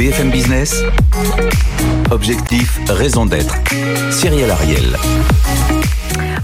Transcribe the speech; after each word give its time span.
BFM 0.00 0.30
Business. 0.30 0.82
Objectif, 2.10 2.80
raison 2.88 3.26
d'être. 3.26 3.54
Cyril 4.10 4.50
Ariel. 4.50 4.96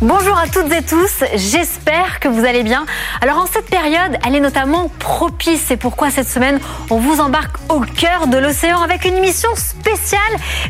Bonjour 0.03 0.37
à 0.37 0.47
toutes 0.47 0.71
et 0.73 0.83
tous, 0.83 1.25
j'espère 1.35 2.21
que 2.21 2.29
vous 2.29 2.45
allez 2.45 2.63
bien. 2.63 2.85
Alors 3.23 3.39
en 3.39 3.47
cette 3.47 3.71
période, 3.71 4.19
elle 4.27 4.35
est 4.35 4.41
notamment 4.41 4.91
propice, 4.99 5.65
c'est 5.67 5.79
pourquoi 5.79 6.11
cette 6.11 6.29
semaine, 6.29 6.61
on 6.91 6.99
vous 6.99 7.21
embarque 7.21 7.57
au 7.71 7.81
cœur 7.81 8.27
de 8.27 8.37
l'océan 8.37 8.83
avec 8.83 9.07
une 9.07 9.17
émission 9.17 9.49
spéciale 9.57 10.21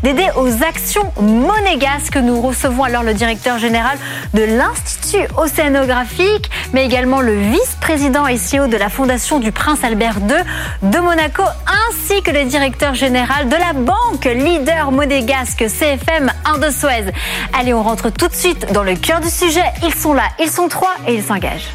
dédiée 0.04 0.30
aux 0.36 0.62
actions 0.62 1.12
monégasques. 1.20 2.16
Nous 2.16 2.40
recevons 2.40 2.84
alors 2.84 3.02
le 3.02 3.14
directeur 3.14 3.58
général 3.58 3.98
de 4.32 4.42
l'Institut 4.44 5.26
océanographique, 5.36 6.48
mais 6.72 6.84
également 6.86 7.20
le 7.20 7.34
vice-président 7.34 8.26
et 8.28 8.36
CEO 8.36 8.68
de 8.68 8.76
la 8.76 8.88
Fondation 8.88 9.40
du 9.40 9.50
Prince 9.50 9.82
Albert 9.82 10.18
II 10.18 10.88
de 10.88 10.98
Monaco, 10.98 11.42
ainsi 11.90 12.22
que 12.22 12.30
le 12.30 12.44
directeur 12.44 12.94
général 12.94 13.48
de 13.48 13.56
la 13.56 13.72
banque 13.72 14.24
leader 14.24 14.92
monégasque 14.92 15.64
CFM 15.68 16.32
1 16.44 16.58
de 16.58 16.70
Suez. 16.70 17.12
Allez, 17.58 17.74
on 17.74 17.82
rentre 17.82 18.10
tout 18.10 18.28
de 18.28 18.34
suite 18.34 18.72
dans 18.72 18.84
le 18.84 18.85
cœur 18.94 19.20
du 19.20 19.30
sujet. 19.30 19.64
Ils 19.82 19.94
sont 19.94 20.12
là, 20.12 20.28
ils 20.38 20.50
sont 20.50 20.68
trois 20.68 20.94
et 21.08 21.14
ils 21.14 21.22
s'engagent. 21.22 21.70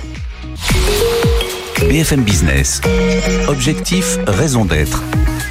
BFM 1.89 2.21
Business. 2.21 2.81
Objectif, 3.47 4.17
raison 4.27 4.65
d'être. 4.65 5.03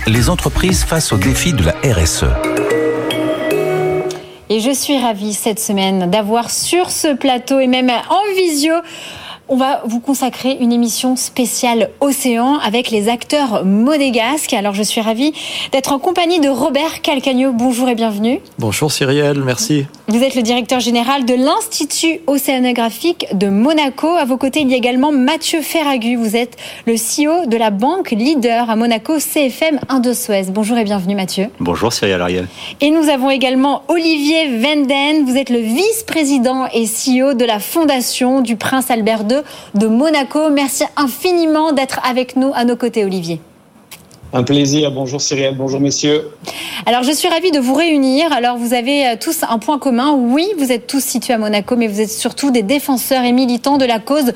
Les 0.07 0.31
entreprises 0.31 0.85
face 0.85 1.13
aux 1.13 1.17
défis 1.17 1.53
de 1.53 1.65
la 1.65 1.75
RSE. 1.85 2.25
Et 4.49 4.61
je 4.61 4.73
suis 4.73 4.99
ravie 4.99 5.35
cette 5.35 5.61
semaine 5.61 6.11
d'avoir 6.11 6.51
sur 6.51 6.91
ce 6.91 7.15
plateau 7.15 7.61
et 7.61 7.69
même 7.69 7.91
en 7.91 8.35
visio 8.35 8.75
on 9.51 9.57
va 9.57 9.83
vous 9.85 9.99
consacrer 9.99 10.57
une 10.61 10.73
émission 10.73 11.17
spéciale 11.17 11.91
Océan 12.01 12.59
avec 12.59 12.93
les 12.93 13.09
acteurs 13.09 13.65
monégasques. 13.65 14.55
Alors 14.55 14.75
je 14.75 14.83
suis 14.85 15.01
ravie 15.01 15.33
d'être 15.73 15.93
en 15.93 15.99
compagnie 15.99 16.39
de 16.39 16.49
Robert 16.49 17.03
Calcagno. 17.03 17.53
Bonjour 17.53 17.89
et 17.89 17.97
bienvenue. 17.97 18.41
Bonjour 18.61 18.93
Cyrielle, 18.93 19.43
merci. 19.43 19.87
Vous 20.07 20.23
êtes 20.23 20.37
le 20.37 20.43
directeur 20.43 20.79
général 20.79 21.25
de 21.25 21.35
l'Institut 21.35 22.21
océanographique 22.29 23.27
de 23.33 23.49
Monaco. 23.49 24.09
À 24.09 24.25
vos 24.25 24.37
côtés, 24.37 24.61
il 24.61 24.71
y 24.71 24.75
a 24.75 24.77
également 24.77 25.11
Mathieu 25.11 25.63
Ferragu. 25.63 26.15
Vous 26.15 26.37
êtes 26.37 26.57
le 26.87 26.95
CEO 26.95 27.47
de 27.47 27.57
la 27.57 27.71
banque 27.71 28.13
leader 28.13 28.71
à 28.71 28.77
Monaco 28.77 29.19
CFM 29.19 29.81
1 29.89 29.99
de 29.99 30.13
Suez. 30.13 30.45
Bonjour 30.49 30.79
et 30.79 30.85
bienvenue 30.85 31.17
Mathieu. 31.17 31.49
Bonjour 31.59 31.93
Cyrielle 31.93 32.23
Ariel. 32.23 32.47
Et 32.81 32.91
nous 32.91 33.09
avons 33.09 33.31
également 33.31 33.83
Olivier 33.89 34.59
Venden. 34.59 35.25
Vous 35.27 35.37
êtes 35.37 35.51
le 35.51 35.59
vice-président 35.59 36.67
et 36.73 36.87
CEO 36.87 37.35
de 37.35 37.45
la 37.45 37.59
Fondation 37.59 38.43
du 38.43 38.55
Prince 38.55 38.91
Albert 38.91 39.23
II 39.29 39.40
de 39.75 39.87
Monaco. 39.87 40.51
Merci 40.51 40.85
infiniment 40.97 41.73
d'être 41.73 42.01
avec 42.09 42.37
nous 42.37 42.53
à 42.55 42.65
nos 42.65 42.77
côtés, 42.77 43.05
Olivier. 43.05 43.41
Un 44.33 44.45
plaisir. 44.45 44.93
Bonjour 44.93 45.21
Cyrielle, 45.21 45.57
bonjour 45.57 45.81
messieurs. 45.81 46.31
Alors 46.87 47.03
je 47.03 47.11
suis 47.11 47.29
ravie 47.29 47.51
de 47.51 47.59
vous 47.59 47.75
réunir. 47.75 48.33
Alors 48.33 48.57
vous 48.57 48.75
avez 48.75 49.07
euh, 49.07 49.17
tous 49.21 49.43
un 49.43 49.59
point 49.59 49.81
commun. 49.81 50.13
Oui, 50.13 50.47
vous 50.57 50.71
êtes 50.71 50.87
tous 50.87 51.03
situés 51.03 51.35
à 51.35 51.39
Monaco, 51.39 51.75
mais 51.77 51.89
vous 51.89 52.01
êtes 52.01 52.11
surtout 52.11 52.53
des 52.53 52.63
défenseurs 52.63 53.25
et 53.25 53.33
militants 53.33 53.77
de 53.77 53.85
la 53.85 53.99
cause 53.99 54.33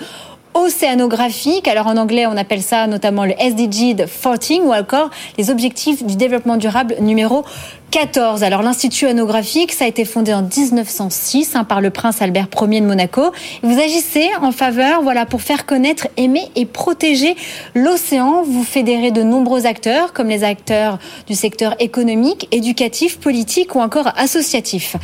océanographique. 0.54 1.68
Alors 1.68 1.86
en 1.86 1.96
anglais, 1.96 2.26
on 2.26 2.36
appelle 2.36 2.62
ça 2.62 2.86
notamment 2.88 3.24
le 3.24 3.34
SDG 3.38 3.94
14 3.94 4.60
ou 4.64 4.72
encore 4.72 5.10
les 5.38 5.50
objectifs 5.50 6.04
du 6.04 6.16
développement 6.16 6.56
durable 6.56 6.96
numéro 7.00 7.44
14. 7.90 8.42
Alors 8.42 8.62
l'Institut 8.62 9.06
anographique, 9.06 9.72
ça 9.72 9.84
a 9.84 9.88
été 9.88 10.04
fondé 10.04 10.34
en 10.34 10.42
1906 10.42 11.54
hein, 11.54 11.62
par 11.62 11.80
le 11.80 11.90
prince 11.90 12.20
Albert 12.22 12.48
Ier 12.60 12.80
de 12.80 12.86
Monaco. 12.86 13.30
Vous 13.62 13.78
agissez 13.78 14.30
en 14.42 14.50
faveur, 14.50 15.02
voilà, 15.02 15.26
pour 15.26 15.42
faire 15.42 15.64
connaître, 15.64 16.08
aimer 16.16 16.50
et 16.56 16.66
protéger 16.66 17.36
l'océan. 17.76 18.42
Vous 18.42 18.64
fédérez 18.64 19.12
de 19.12 19.22
nombreux 19.22 19.66
acteurs, 19.66 20.12
comme 20.12 20.28
les 20.28 20.42
acteurs 20.42 20.98
du 21.28 21.36
secteur 21.36 21.76
économique, 21.78 22.48
éducatif, 22.50 23.20
politique 23.20 23.76
ou 23.76 23.80
encore 23.80 24.08
associatif. 24.16 24.96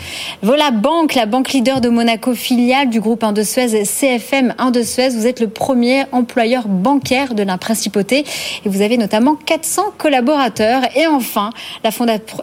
Voilà 0.42 0.72
Banque, 0.72 1.14
la 1.14 1.26
banque 1.26 1.52
leader 1.52 1.80
de 1.80 1.90
Monaco, 1.90 2.34
filiale 2.34 2.90
du 2.90 3.00
groupe 3.00 3.22
1 3.22 3.32
de 3.32 3.44
Suez, 3.44 3.84
CFM 3.84 4.54
1 4.58 4.70
de 4.72 4.82
Suez. 4.82 5.10
Vous 5.10 5.28
êtes 5.28 5.38
le 5.38 5.48
premier 5.48 6.06
employeur 6.10 6.66
bancaire 6.66 7.34
de 7.34 7.44
la 7.44 7.56
principauté 7.56 8.24
et 8.64 8.68
vous 8.68 8.82
avez 8.82 8.96
notamment 8.96 9.36
400 9.36 9.82
collaborateurs. 9.96 10.82
Et 10.96 11.06
enfin, 11.06 11.50
la, 11.84 11.90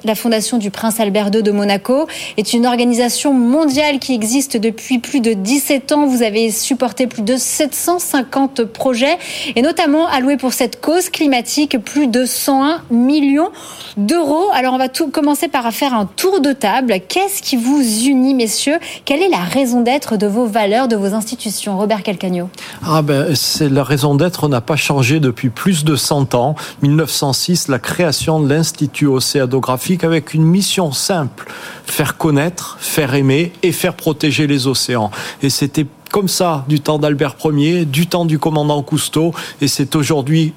la 0.06 0.16
fondation 0.16 0.37
du 0.38 0.70
Prince 0.70 1.00
Albert 1.00 1.32
II 1.34 1.42
de 1.42 1.50
Monaco 1.50 2.06
est 2.38 2.54
une 2.54 2.68
organisation 2.68 3.34
mondiale 3.34 3.98
qui 3.98 4.14
existe 4.14 4.56
depuis 4.56 5.00
plus 5.00 5.20
de 5.20 5.34
17 5.34 5.92
ans. 5.94 6.06
Vous 6.06 6.22
avez 6.22 6.52
supporté 6.52 7.08
plus 7.08 7.24
de 7.24 7.38
750 7.38 8.66
projets 8.66 9.18
et 9.56 9.64
notamment 9.64 10.08
alloué 10.08 10.38
pour 10.38 10.54
cette 10.54 10.80
cause 10.80 11.10
climatique 11.10 11.80
plus 11.84 12.06
de 12.06 12.26
101 12.26 12.84
millions 12.92 13.50
d'euros. 13.98 14.52
Alors 14.54 14.76
on 14.76 14.78
va 14.78 14.90
tout 14.90 15.10
commencer 15.10 15.48
par 15.48 15.72
faire 15.72 15.96
un 15.96 16.06
tour 16.06 16.40
de 16.40 16.54
table. 16.54 16.94
Qu'est-ce 17.08 17.42
qui 17.42 17.56
vous 17.56 17.82
unit, 17.82 18.36
messieurs? 18.36 18.78
Quelle 19.06 19.24
est 19.24 19.30
la 19.30 19.42
raison 19.42 19.82
d'être 19.82 20.18
de 20.18 20.28
vos 20.28 20.46
valeurs, 20.46 20.88
de 20.88 20.96
vos 20.96 21.16
institutions? 21.16 21.80
Robert 21.80 22.04
Calcagno. 22.04 22.50
Ah 22.86 23.02
ben, 23.02 23.34
c'est 23.34 23.70
la 23.70 23.84
raison 23.84 24.14
d'être 24.14 24.48
n'a 24.48 24.62
pas 24.62 24.76
changé 24.76 25.20
depuis 25.20 25.50
plus 25.50 25.84
de 25.84 25.96
100 25.96 26.36
ans. 26.36 26.54
1906, 26.84 27.70
la 27.70 27.80
création 27.80 28.40
de 28.40 28.48
l'Institut 28.48 29.08
océanographique 29.08 30.04
avec 30.04 30.17
une 30.34 30.44
mission 30.44 30.92
simple, 30.92 31.52
faire 31.86 32.18
connaître, 32.18 32.78
faire 32.80 33.14
aimer 33.14 33.52
et 33.64 33.72
faire 33.72 33.94
protéger 33.94 34.48
les 34.48 34.68
océans. 34.68 35.12
Et 35.42 35.50
c'était 35.50 35.86
comme 36.12 36.28
ça 36.28 36.66
du 36.68 36.80
temps 36.80 37.00
d'Albert 37.00 37.36
Ier, 37.44 37.86
du 37.86 38.08
temps 38.08 38.26
du 38.26 38.40
commandant 38.40 38.82
Cousteau, 38.82 39.34
et 39.62 39.68
c'est 39.68 39.96
aujourd'hui 39.96 40.54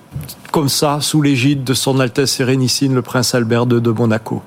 comme 0.53 0.69
ça 0.69 0.98
sous 1.00 1.22
l'égide 1.22 1.65
de 1.65 1.75
son 1.75 2.00
Altesse 2.00 2.32
Sérénissime 2.32 2.94
le 2.94 3.03
prince 3.03 3.34
Albert 3.34 3.66
II 3.71 3.81
de 3.81 3.91
Monaco. 3.91 4.43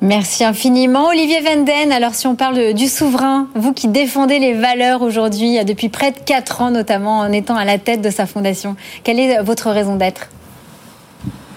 Merci 0.00 0.42
infiniment. 0.42 1.08
Olivier 1.08 1.40
Venden, 1.42 1.92
alors 1.92 2.14
si 2.14 2.26
on 2.26 2.34
parle 2.34 2.74
du 2.74 2.88
souverain, 2.88 3.46
vous 3.54 3.72
qui 3.72 3.86
défendez 3.86 4.40
les 4.40 4.52
valeurs 4.52 5.00
aujourd'hui 5.00 5.64
depuis 5.64 5.88
près 5.90 6.10
de 6.10 6.18
4 6.18 6.60
ans 6.60 6.70
notamment 6.72 7.20
en 7.20 7.30
étant 7.30 7.54
à 7.54 7.64
la 7.64 7.78
tête 7.78 8.02
de 8.02 8.10
sa 8.10 8.26
fondation, 8.26 8.74
quelle 9.04 9.20
est 9.20 9.40
votre 9.42 9.70
raison 9.70 9.94
d'être? 9.94 10.28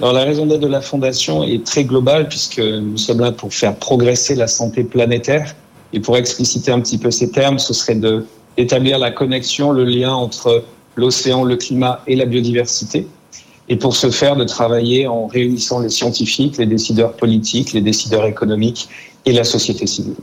Alors, 0.02 0.12
la 0.12 0.26
raison 0.26 0.46
d'être 0.46 0.60
de 0.60 0.68
la 0.68 0.82
Fondation 0.82 1.44
est 1.44 1.66
très 1.66 1.86
globale 1.86 2.28
puisque 2.28 2.60
nous 2.60 2.98
sommes 2.98 3.22
là 3.22 3.32
pour 3.32 3.54
faire 3.54 3.76
progresser 3.76 4.36
la 4.36 4.48
santé 4.48 4.84
planétaire. 4.84 5.56
Et 5.94 6.02
pour 6.02 6.18
expliciter 6.18 6.72
un 6.72 6.82
petit 6.82 6.98
peu 6.98 7.12
ces 7.12 7.32
termes, 7.32 7.60
ce 7.60 7.74
serait 7.74 7.96
d'établir 7.96 9.00
la 9.00 9.12
connexion, 9.12 9.72
le 9.72 9.86
lien 9.86 10.14
entre 10.14 10.66
l'océan, 10.96 11.46
le 11.46 11.56
climat 11.56 12.02
et 12.08 12.18
la 12.18 12.26
biodiversité. 12.26 13.08
Et 13.70 13.78
pour 13.78 13.96
ce 13.96 14.10
faire, 14.12 14.36
de 14.36 14.44
travailler 14.44 15.08
en 15.08 15.28
réunissant 15.28 15.80
les 15.80 15.90
scientifiques, 15.90 16.58
les 16.58 16.66
décideurs 16.66 17.14
politiques, 17.14 17.72
les 17.72 17.82
décideurs 17.82 18.26
économiques 18.26 18.90
et 19.26 19.32
la 19.32 19.46
société 19.46 19.88
civile. 19.88 20.16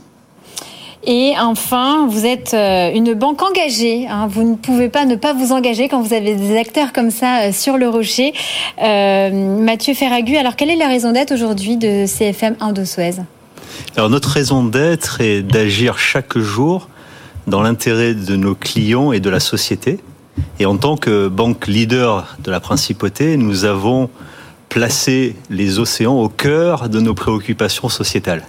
Et 1.05 1.33
enfin, 1.37 2.07
vous 2.07 2.25
êtes 2.25 2.53
euh, 2.53 2.91
une 2.93 3.13
banque 3.13 3.41
engagée. 3.41 4.07
Hein. 4.07 4.27
Vous 4.29 4.43
ne 4.43 4.55
pouvez 4.55 4.87
pas 4.87 5.05
ne 5.05 5.15
pas 5.15 5.33
vous 5.33 5.51
engager 5.51 5.89
quand 5.89 6.01
vous 6.01 6.13
avez 6.13 6.35
des 6.35 6.57
acteurs 6.57 6.93
comme 6.93 7.11
ça 7.11 7.41
euh, 7.41 7.51
sur 7.51 7.77
le 7.77 7.89
rocher. 7.89 8.33
Euh, 8.81 9.59
Mathieu 9.59 9.93
Ferragu, 9.93 10.37
alors 10.37 10.55
quelle 10.55 10.69
est 10.69 10.77
la 10.77 10.87
raison 10.87 11.11
d'être 11.11 11.33
aujourd'hui 11.33 11.75
de 11.75 12.05
CFM 12.05 12.55
1 12.61 12.71
de 12.71 12.85
Suez 12.85 13.15
Alors 13.97 14.09
notre 14.09 14.29
raison 14.29 14.63
d'être 14.63 15.19
est 15.19 15.41
d'agir 15.41 15.99
chaque 15.99 16.37
jour 16.37 16.87
dans 17.47 17.61
l'intérêt 17.61 18.13
de 18.13 18.37
nos 18.37 18.55
clients 18.55 19.11
et 19.11 19.19
de 19.19 19.29
la 19.29 19.41
société. 19.41 19.99
Et 20.59 20.65
en 20.65 20.77
tant 20.77 20.95
que 20.95 21.27
banque 21.27 21.67
leader 21.67 22.37
de 22.41 22.49
la 22.49 22.61
principauté, 22.61 23.35
nous 23.35 23.65
avons 23.65 24.09
placé 24.69 25.35
les 25.49 25.79
océans 25.79 26.15
au 26.15 26.29
cœur 26.29 26.87
de 26.87 27.01
nos 27.01 27.13
préoccupations 27.13 27.89
sociétales 27.89 28.43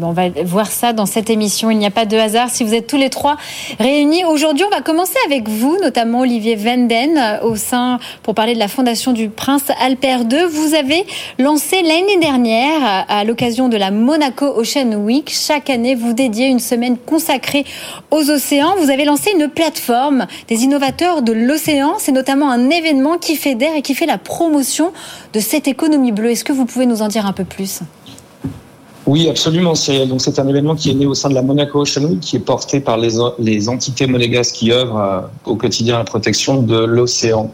on 0.00 0.12
va 0.12 0.28
voir 0.44 0.70
ça 0.70 0.92
dans 0.92 1.06
cette 1.06 1.30
émission. 1.30 1.70
Il 1.70 1.78
n'y 1.78 1.86
a 1.86 1.90
pas 1.90 2.04
de 2.04 2.16
hasard. 2.16 2.50
Si 2.50 2.64
vous 2.64 2.74
êtes 2.74 2.86
tous 2.86 2.96
les 2.96 3.10
trois 3.10 3.36
réunis 3.78 4.24
aujourd'hui, 4.24 4.64
on 4.66 4.74
va 4.74 4.82
commencer 4.82 5.16
avec 5.26 5.48
vous, 5.48 5.76
notamment 5.82 6.20
Olivier 6.20 6.56
Venden, 6.56 7.16
euh, 7.16 7.40
au 7.42 7.56
sein 7.56 7.98
pour 8.22 8.34
parler 8.34 8.54
de 8.54 8.58
la 8.58 8.68
fondation 8.68 9.12
du 9.12 9.28
Prince 9.28 9.64
Albert 9.80 10.22
II. 10.30 10.44
Vous 10.50 10.74
avez 10.74 11.04
lancé 11.38 11.82
l'année 11.82 12.18
dernière, 12.20 13.06
à 13.08 13.24
l'occasion 13.24 13.68
de 13.68 13.76
la 13.76 13.90
Monaco 13.90 14.46
Ocean 14.46 14.94
Week, 14.94 15.30
chaque 15.30 15.70
année, 15.70 15.94
vous 15.94 16.12
dédiez 16.12 16.46
une 16.46 16.60
semaine 16.60 16.96
consacrée 16.96 17.64
aux 18.10 18.30
océans. 18.30 18.74
Vous 18.78 18.90
avez 18.90 19.04
lancé 19.04 19.30
une 19.36 19.48
plateforme 19.48 20.26
des 20.48 20.64
innovateurs 20.64 21.22
de 21.22 21.32
l'océan. 21.32 21.94
C'est 21.98 22.12
notamment 22.12 22.50
un 22.50 22.70
événement 22.70 23.18
qui 23.18 23.36
fédère 23.36 23.74
et 23.74 23.82
qui 23.82 23.94
fait 23.94 24.06
la 24.06 24.18
promotion 24.18 24.92
de 25.32 25.40
cette 25.40 25.68
économie 25.68 26.12
bleue. 26.12 26.30
Est-ce 26.30 26.44
que 26.44 26.52
vous 26.52 26.66
pouvez 26.66 26.86
nous 26.86 27.02
en 27.02 27.08
dire 27.08 27.26
un 27.26 27.32
peu 27.32 27.44
plus? 27.44 27.80
Oui, 29.06 29.28
absolument. 29.28 29.74
C'est 29.74 30.38
un 30.38 30.48
événement 30.48 30.74
qui 30.74 30.90
est 30.90 30.94
né 30.94 31.06
au 31.06 31.14
sein 31.14 31.30
de 31.30 31.34
la 31.34 31.42
Monaco 31.42 31.80
Ocean 31.80 32.04
Week, 32.04 32.20
qui 32.20 32.36
est 32.36 32.40
porté 32.40 32.80
par 32.80 32.96
les, 32.98 33.18
les 33.38 33.68
entités 33.68 34.06
monégasques 34.06 34.56
qui 34.56 34.72
œuvrent 34.72 34.98
euh, 34.98 35.20
au 35.46 35.56
quotidien 35.56 35.96
à 35.96 35.98
la 35.98 36.04
protection 36.04 36.62
de 36.62 36.78
l'océan. 36.84 37.52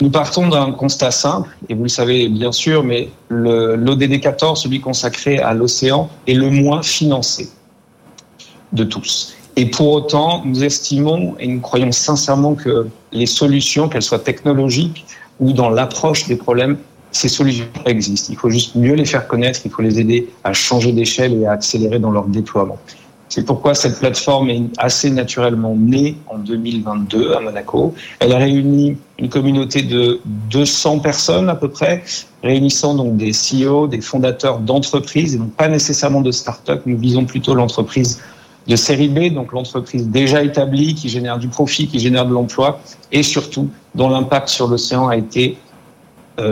Nous 0.00 0.10
partons 0.10 0.48
d'un 0.48 0.72
constat 0.72 1.10
simple, 1.10 1.50
et 1.68 1.74
vous 1.74 1.82
le 1.82 1.88
savez 1.88 2.28
bien 2.28 2.52
sûr, 2.52 2.84
mais 2.84 3.08
l'ODD 3.28 4.20
14, 4.20 4.62
celui 4.62 4.80
consacré 4.80 5.38
à 5.38 5.54
l'océan, 5.54 6.08
est 6.28 6.34
le 6.34 6.50
moins 6.50 6.82
financé 6.82 7.50
de 8.72 8.84
tous. 8.84 9.34
Et 9.56 9.66
pour 9.66 9.90
autant, 9.90 10.42
nous 10.44 10.62
estimons 10.62 11.34
et 11.40 11.48
nous 11.48 11.60
croyons 11.60 11.90
sincèrement 11.90 12.54
que 12.54 12.86
les 13.10 13.26
solutions, 13.26 13.88
qu'elles 13.88 14.02
soient 14.02 14.20
technologiques 14.20 15.04
ou 15.40 15.52
dans 15.52 15.68
l'approche 15.68 16.28
des 16.28 16.36
problèmes, 16.36 16.78
ces 17.12 17.28
solutions 17.28 17.66
existent. 17.86 18.28
Il 18.30 18.36
faut 18.36 18.50
juste 18.50 18.74
mieux 18.74 18.94
les 18.94 19.04
faire 19.04 19.26
connaître, 19.26 19.60
il 19.64 19.70
faut 19.70 19.82
les 19.82 19.98
aider 19.98 20.28
à 20.44 20.52
changer 20.52 20.92
d'échelle 20.92 21.34
et 21.34 21.46
à 21.46 21.52
accélérer 21.52 21.98
dans 21.98 22.10
leur 22.10 22.26
déploiement. 22.26 22.78
C'est 23.30 23.44
pourquoi 23.44 23.74
cette 23.74 23.98
plateforme 23.98 24.48
est 24.48 24.62
assez 24.78 25.10
naturellement 25.10 25.76
née 25.76 26.16
en 26.28 26.38
2022 26.38 27.34
à 27.34 27.40
Monaco. 27.40 27.94
Elle 28.20 28.32
a 28.32 28.38
réuni 28.38 28.96
une 29.18 29.28
communauté 29.28 29.82
de 29.82 30.20
200 30.50 31.00
personnes 31.00 31.50
à 31.50 31.54
peu 31.54 31.68
près, 31.68 32.02
réunissant 32.42 32.94
donc 32.94 33.18
des 33.18 33.32
CEO, 33.32 33.86
des 33.86 34.00
fondateurs 34.00 34.60
d'entreprises, 34.60 35.34
et 35.34 35.38
donc 35.38 35.52
pas 35.52 35.68
nécessairement 35.68 36.22
de 36.22 36.30
start-up. 36.30 36.82
Nous 36.86 36.96
visons 36.96 37.26
plutôt 37.26 37.54
l'entreprise 37.54 38.22
de 38.66 38.76
série 38.76 39.08
B, 39.08 39.32
donc 39.32 39.52
l'entreprise 39.52 40.08
déjà 40.08 40.42
établie, 40.42 40.94
qui 40.94 41.10
génère 41.10 41.38
du 41.38 41.48
profit, 41.48 41.86
qui 41.86 42.00
génère 42.00 42.24
de 42.24 42.32
l'emploi, 42.32 42.80
et 43.12 43.22
surtout 43.22 43.68
dont 43.94 44.08
l'impact 44.08 44.48
sur 44.48 44.68
l'océan 44.68 45.08
a 45.08 45.16
été 45.16 45.58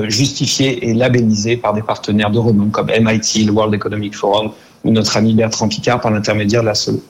justifié 0.08 0.88
et 0.88 0.94
labellisé 0.94 1.56
par 1.56 1.72
des 1.72 1.82
partenaires 1.82 2.30
de 2.30 2.38
renom 2.38 2.68
comme 2.70 2.88
MIT, 2.88 3.44
le 3.44 3.52
World 3.52 3.74
Economic 3.74 4.14
Forum, 4.14 4.50
ou 4.84 4.90
notre 4.90 5.16
ami 5.16 5.34
Bertrand 5.34 5.68
Picard 5.68 6.00
par 6.00 6.10
l'intermédiaire 6.10 6.62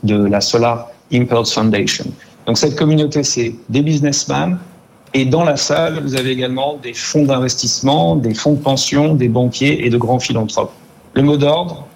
de 0.03 0.27
la, 0.27 0.41
Solar 0.41 0.89
Impulse 1.13 1.53
Foundation. 1.53 2.07
Donc 2.47 2.59
cette 2.59 2.77
communauté, 2.77 3.23
c'est 3.23 3.55
des 3.69 3.83
businessmen. 3.83 4.59
Et 5.15 5.25
dans 5.25 5.45
la 5.45 5.57
salle, 5.57 6.03
vous 6.03 6.17
avez 6.17 6.31
également 6.31 6.79
des 6.83 6.93
fonds 6.93 7.25
d'investissement, 7.25 8.17
des 8.17 8.35
fonds 8.35 8.53
de 8.53 8.61
pension, 8.61 9.15
des 9.15 9.29
banquiers 9.29 9.87
et 9.87 9.91
de 9.91 9.97
grands 9.97 10.19
philanthropes. 10.19 10.73
Le 11.15 11.23
mot 11.23 11.37
d'ordre, 11.37 11.87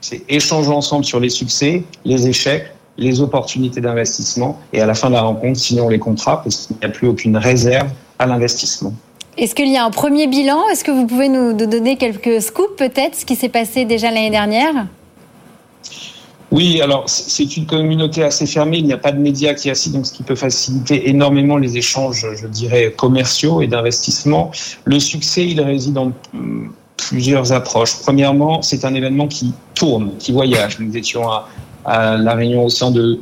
c'est 0.00 0.22
échanger 0.28 0.70
ensemble 0.70 1.04
sur 1.04 1.18
les 1.18 1.30
succès, 1.30 1.82
les 2.04 2.28
échecs, 2.28 2.72
les 2.96 3.20
opportunités 3.20 3.80
d'investissement 3.80 4.60
et 4.72 4.80
à 4.80 4.86
la 4.86 4.94
fin 4.94 5.08
de 5.08 5.14
la 5.14 5.22
rencontre, 5.22 5.58
sinon 5.58 5.88
les 5.88 5.98
contrats, 5.98 6.42
parce 6.42 6.66
qu'il 6.66 6.76
n'y 6.76 6.84
a 6.84 6.88
plus 6.88 7.08
aucune 7.08 7.36
réserve 7.36 7.90
à 8.18 8.26
l'investissement. 8.26 8.92
Est-ce 9.38 9.54
qu'il 9.54 9.68
y 9.68 9.76
a 9.76 9.84
un 9.84 9.90
premier 9.90 10.26
bilan? 10.26 10.68
Est-ce 10.72 10.82
que 10.82 10.90
vous 10.90 11.06
pouvez 11.06 11.28
nous 11.28 11.52
donner 11.52 11.96
quelques 11.96 12.42
scoops 12.42 12.76
peut-être, 12.76 13.14
ce 13.14 13.24
qui 13.24 13.36
s'est 13.36 13.48
passé 13.48 13.84
déjà 13.84 14.10
l'année 14.10 14.30
dernière? 14.30 14.86
Oui, 16.50 16.80
alors 16.80 17.04
c'est 17.06 17.56
une 17.56 17.66
communauté 17.66 18.24
assez 18.24 18.46
fermée, 18.46 18.78
il 18.78 18.86
n'y 18.86 18.92
a 18.92 18.98
pas 18.98 19.12
de 19.12 19.20
médias 19.20 19.54
qui 19.54 19.70
assis, 19.70 19.90
donc 19.90 20.06
ce 20.06 20.12
qui 20.12 20.24
peut 20.24 20.34
faciliter 20.34 21.08
énormément 21.08 21.56
les 21.56 21.76
échanges, 21.76 22.26
je 22.34 22.48
dirais, 22.48 22.92
commerciaux 22.96 23.62
et 23.62 23.68
d'investissement. 23.68 24.50
Le 24.84 24.98
succès, 24.98 25.46
il 25.46 25.60
réside 25.60 25.98
hum, 25.98 26.72
plusieurs 26.96 27.52
approches. 27.52 27.96
Premièrement, 28.02 28.60
c'est 28.62 28.84
un 28.84 28.94
événement 28.94 29.28
qui 29.28 29.52
tourne, 29.74 30.10
qui 30.18 30.32
voyage. 30.32 30.80
Nous 30.80 30.96
étions 30.96 31.30
à, 31.30 32.16
la 32.16 32.34
réunion 32.34 32.64
au 32.64 32.70
sein 32.70 32.90
de, 32.90 33.20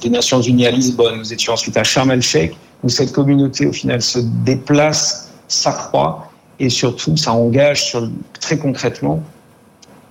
des 0.00 0.10
Nations 0.10 0.40
Unies 0.40 0.66
à 0.66 0.72
Lisbonne, 0.72 1.18
nous 1.18 1.32
étions 1.32 1.52
ensuite 1.52 1.76
à 1.76 1.84
Sharm 1.84 2.10
el-Sheikh, 2.10 2.56
où 2.82 2.88
cette 2.88 3.12
communauté, 3.12 3.66
au 3.66 3.72
final, 3.72 4.02
se 4.02 4.18
déplace, 4.44 5.25
s'accroît, 5.48 6.30
et 6.58 6.70
surtout, 6.70 7.16
ça 7.16 7.32
engage 7.32 7.84
sur, 7.84 8.08
très 8.40 8.58
concrètement 8.58 9.22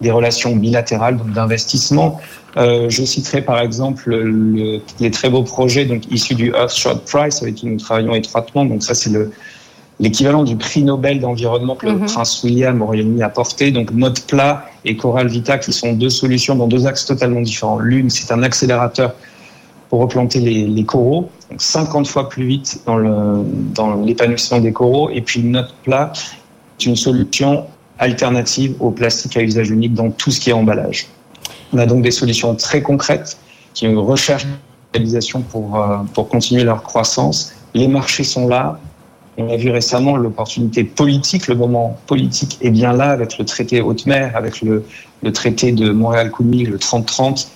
des 0.01 0.11
relations 0.11 0.55
bilatérales, 0.55 1.17
donc 1.17 1.31
d'investissement. 1.31 2.19
Euh, 2.57 2.89
je 2.89 3.03
citerai 3.03 3.41
par 3.41 3.59
exemple 3.59 4.09
le, 4.09 4.81
les 4.99 5.11
très 5.11 5.29
beaux 5.29 5.43
projets 5.43 5.85
donc 5.85 6.09
issus 6.09 6.35
du 6.35 6.51
Earthshot 6.51 6.97
Prize 7.05 7.41
avec 7.41 7.55
qui 7.55 7.67
nous 7.67 7.77
travaillons 7.77 8.15
étroitement. 8.15 8.65
Donc 8.65 8.83
ça 8.83 8.93
c'est 8.93 9.09
le 9.09 9.31
l'équivalent 9.99 10.43
du 10.43 10.57
prix 10.57 10.83
Nobel 10.83 11.21
d'environnement 11.21 11.75
que 11.75 11.85
le 11.85 11.93
mhm. 11.93 12.05
prince 12.05 12.43
William 12.43 12.81
au 12.81 12.85
Royaume-Uni 12.85 13.23
a 13.23 13.29
porté. 13.29 13.71
Donc 13.71 13.91
Mode 13.91 14.19
Plat 14.21 14.65
et 14.83 14.97
Coral 14.97 15.27
Vita 15.27 15.57
qui 15.57 15.71
sont 15.71 15.93
deux 15.93 16.09
solutions 16.09 16.55
dans 16.55 16.67
deux 16.67 16.85
axes 16.87 17.05
totalement 17.05 17.41
différents. 17.41 17.79
L'une 17.79 18.09
c'est 18.09 18.31
un 18.33 18.43
accélérateur 18.43 19.15
pour 19.89 19.99
replanter 19.99 20.39
les, 20.39 20.65
les, 20.65 20.83
coraux, 20.83 21.29
donc 21.49 21.61
50 21.61 22.07
fois 22.07 22.29
plus 22.29 22.45
vite 22.45 22.81
dans 22.85 24.01
l'épanouissement 24.03 24.59
des 24.59 24.73
coraux. 24.73 25.09
Et 25.09 25.21
puis 25.21 25.43
Mode 25.43 25.69
Plat 25.83 26.11
c'est 26.77 26.89
une 26.89 26.95
solution 26.95 27.65
alternative 27.99 28.75
au 28.79 28.91
plastique 28.91 29.37
à 29.37 29.41
usage 29.41 29.69
unique 29.69 29.93
dans 29.93 30.11
tout 30.11 30.31
ce 30.31 30.39
qui 30.39 30.49
est 30.49 30.53
emballage. 30.53 31.07
On 31.73 31.77
a 31.77 31.85
donc 31.85 32.03
des 32.03 32.11
solutions 32.11 32.55
très 32.55 32.81
concrètes 32.81 33.37
qui 33.73 33.87
ont 33.87 33.91
une 33.91 33.97
recherche 33.97 34.45
réalisation 34.93 35.41
pour, 35.41 35.79
euh, 35.79 35.97
pour 36.13 36.29
continuer 36.29 36.63
leur 36.63 36.83
croissance. 36.83 37.53
Les 37.73 37.87
marchés 37.87 38.23
sont 38.23 38.47
là. 38.47 38.79
On 39.37 39.49
a 39.49 39.57
vu 39.57 39.69
récemment 39.69 40.15
l'opportunité 40.15 40.85
politique, 40.85 41.47
le 41.47 41.55
moment 41.55 41.97
politique 42.07 42.57
est 42.61 42.69
bien 42.69 42.93
là 42.93 43.09
avec 43.09 43.37
le 43.37 43.43
traité 43.43 43.81
haute 43.81 44.05
mer, 44.05 44.31
avec 44.35 44.61
le, 44.61 44.85
traité 45.33 45.73
de 45.73 45.91
Montréal-Coumille, 45.91 46.65
le 46.65 46.77
30-30, 46.77 47.47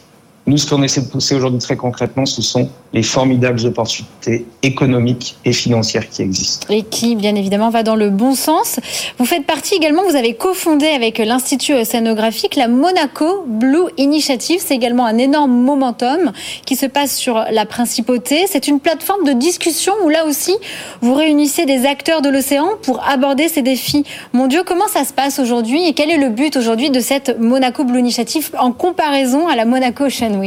nous, 0.49 0.57
ce 0.57 0.67
qu'on 0.67 0.81
essaie 0.81 1.01
de 1.01 1.07
pousser 1.07 1.35
aujourd'hui 1.35 1.59
très 1.59 1.77
concrètement, 1.77 2.25
ce 2.25 2.41
sont 2.41 2.69
les 2.91 3.03
formidables 3.03 3.63
opportunités 3.67 4.47
économiques 4.63 5.37
et 5.45 5.53
financières 5.53 6.09
qui 6.09 6.23
existent. 6.23 6.65
Et 6.73 6.81
qui, 6.81 7.15
bien 7.15 7.35
évidemment, 7.35 7.69
va 7.69 7.83
dans 7.83 7.95
le 7.95 8.09
bon 8.09 8.33
sens. 8.33 8.79
Vous 9.19 9.25
faites 9.25 9.45
partie 9.45 9.75
également, 9.75 10.01
vous 10.09 10.15
avez 10.15 10.33
cofondé 10.33 10.87
avec 10.87 11.19
l'Institut 11.19 11.75
océanographique 11.75 12.55
la 12.55 12.67
Monaco 12.67 13.45
Blue 13.45 13.91
Initiative. 13.97 14.59
C'est 14.65 14.73
également 14.73 15.05
un 15.05 15.19
énorme 15.19 15.51
momentum 15.51 16.31
qui 16.65 16.75
se 16.75 16.87
passe 16.87 17.15
sur 17.15 17.45
la 17.51 17.67
principauté. 17.67 18.45
C'est 18.47 18.67
une 18.67 18.79
plateforme 18.79 19.25
de 19.25 19.33
discussion 19.33 19.93
où 20.03 20.09
là 20.09 20.25
aussi, 20.25 20.55
vous 21.01 21.13
réunissez 21.13 21.67
des 21.67 21.85
acteurs 21.85 22.23
de 22.23 22.29
l'océan 22.29 22.69
pour 22.81 23.07
aborder 23.07 23.49
ces 23.49 23.61
défis 23.61 24.03
mondiaux. 24.33 24.63
Comment 24.65 24.87
ça 24.87 25.05
se 25.05 25.13
passe 25.13 25.37
aujourd'hui 25.37 25.87
et 25.87 25.93
quel 25.93 26.09
est 26.09 26.17
le 26.17 26.29
but 26.29 26.57
aujourd'hui 26.57 26.89
de 26.89 26.99
cette 26.99 27.39
Monaco 27.39 27.83
Blue 27.83 27.99
Initiative 27.99 28.49
en 28.57 28.71
comparaison 28.71 29.47
à 29.47 29.55
la 29.55 29.65
Monaco 29.65 30.05
Ocean 30.05 30.38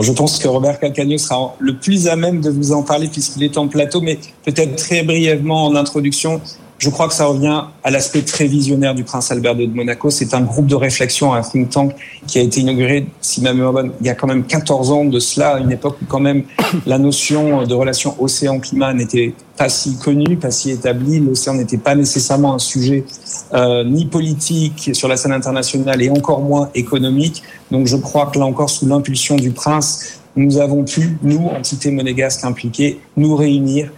je 0.00 0.12
pense 0.12 0.38
que 0.38 0.48
Robert 0.48 0.78
Calcagno 0.78 1.18
sera 1.18 1.54
le 1.58 1.76
plus 1.76 2.08
à 2.08 2.16
même 2.16 2.40
de 2.40 2.50
vous 2.50 2.72
en 2.72 2.82
parler 2.82 3.08
puisqu'il 3.08 3.42
est 3.42 3.58
en 3.58 3.68
plateau, 3.68 4.00
mais 4.00 4.18
peut-être 4.44 4.76
très 4.76 5.02
brièvement 5.02 5.66
en 5.66 5.74
introduction, 5.74 6.40
je 6.80 6.88
crois 6.88 7.08
que 7.08 7.14
ça 7.14 7.26
revient 7.26 7.64
à 7.84 7.90
l'aspect 7.90 8.22
très 8.22 8.46
visionnaire 8.46 8.94
du 8.94 9.04
prince 9.04 9.30
Albert 9.30 9.54
II 9.54 9.68
de 9.68 9.74
Monaco. 9.74 10.08
C'est 10.08 10.32
un 10.32 10.40
groupe 10.40 10.66
de 10.66 10.74
réflexion, 10.74 11.34
un 11.34 11.42
think 11.42 11.68
tank 11.68 11.94
qui 12.26 12.38
a 12.38 12.42
été 12.42 12.62
inauguré, 12.62 13.06
si 13.20 13.42
ma 13.42 13.52
mémoire 13.52 13.74
bonne, 13.74 13.92
il 14.00 14.06
y 14.06 14.08
a 14.08 14.14
quand 14.14 14.26
même 14.26 14.44
14 14.44 14.90
ans 14.90 15.04
de 15.04 15.18
cela, 15.18 15.56
à 15.56 15.60
une 15.60 15.70
époque 15.70 15.98
où 16.00 16.06
quand 16.06 16.20
même 16.20 16.44
la 16.86 16.96
notion 16.98 17.66
de 17.66 17.74
relation 17.74 18.16
océan-climat 18.18 18.94
n'était 18.94 19.34
pas 19.58 19.68
si 19.68 19.98
connue, 19.98 20.38
pas 20.38 20.50
si 20.50 20.70
établie. 20.70 21.20
L'océan 21.20 21.52
n'était 21.52 21.76
pas 21.76 21.94
nécessairement 21.94 22.54
un 22.54 22.58
sujet 22.58 23.04
euh, 23.52 23.84
ni 23.84 24.06
politique 24.06 24.90
sur 24.94 25.06
la 25.06 25.18
scène 25.18 25.32
internationale 25.32 26.00
et 26.00 26.08
encore 26.08 26.40
moins 26.40 26.70
économique. 26.74 27.42
Donc 27.70 27.88
je 27.88 27.96
crois 27.98 28.30
que 28.32 28.38
là 28.38 28.46
encore, 28.46 28.70
sous 28.70 28.86
l'impulsion 28.86 29.36
du 29.36 29.50
prince, 29.50 30.22
nous 30.34 30.56
avons 30.56 30.84
pu, 30.84 31.18
nous, 31.22 31.46
entités 31.46 31.90
monégasques 31.90 32.42
impliquées, 32.42 33.00
nous 33.18 33.36
réunir 33.36 33.90